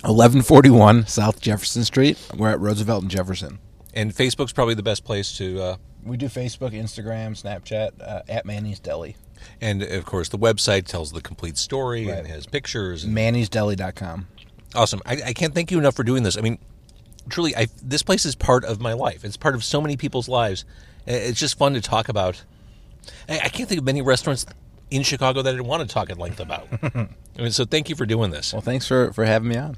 1141 0.03 1.07
South 1.07 1.41
Jefferson 1.41 1.83
Street. 1.83 2.17
We're 2.33 2.51
at 2.51 2.59
Roosevelt 2.61 3.01
and 3.01 3.11
Jefferson. 3.11 3.59
and 3.93 4.13
Facebook's 4.15 4.53
probably 4.53 4.75
the 4.75 4.83
best 4.83 5.03
place 5.03 5.37
to. 5.37 5.61
Uh, 5.61 5.75
We 6.05 6.15
do 6.15 6.27
Facebook, 6.27 6.71
Instagram, 6.71 7.31
Snapchat 7.35 7.89
uh, 8.01 8.21
at 8.29 8.45
Manny's 8.45 8.79
Deli. 8.79 9.17
and 9.59 9.83
of 9.83 10.05
course, 10.05 10.29
the 10.29 10.37
website 10.37 10.85
tells 10.85 11.11
the 11.11 11.19
complete 11.21 11.57
story 11.57 12.03
and 12.07 12.11
Right. 12.11 12.27
has 12.27 12.45
pictures. 12.45 13.03
And, 13.03 13.13
Manny'sDeli.com. 13.13 14.27
awesome! 14.73 15.01
I, 15.05 15.17
I 15.25 15.33
can't 15.33 15.53
thank 15.53 15.69
you 15.69 15.79
enough 15.79 15.95
for 15.95 16.03
doing 16.05 16.23
this. 16.23 16.37
I 16.37 16.41
mean, 16.41 16.59
truly, 17.27 17.53
I, 17.57 17.67
this 17.83 18.03
place 18.03 18.25
is 18.25 18.35
part 18.35 18.63
of 18.63 18.79
my 18.79 18.93
life. 18.93 19.25
It's 19.25 19.35
part 19.35 19.53
of 19.53 19.65
so 19.65 19.81
many 19.81 19.97
people's 19.97 20.29
lives. 20.29 20.63
It's 21.05 21.37
just 21.37 21.57
fun 21.57 21.73
to 21.73 21.81
talk 21.81 22.07
about. 22.07 22.43
I, 23.27 23.39
I 23.43 23.49
can't 23.49 23.67
think 23.67 23.79
of 23.79 23.85
many 23.85 24.01
restaurants 24.01 24.45
in 24.91 25.03
Chicago 25.03 25.41
that 25.41 25.49
I 25.49 25.53
didn't 25.53 25.67
want 25.67 25.87
to 25.87 25.93
talk 25.93 26.09
at 26.09 26.17
length 26.17 26.39
about. 26.39 26.67
I 26.83 27.07
mean, 27.37 27.51
so 27.51 27.65
thank 27.65 27.89
you 27.89 27.95
for 27.95 28.05
doing 28.05 28.31
this. 28.31 28.53
Well, 28.53 28.61
thanks 28.61 28.87
for, 28.87 29.11
for 29.13 29.25
having 29.25 29.49
me 29.49 29.57
on. 29.57 29.77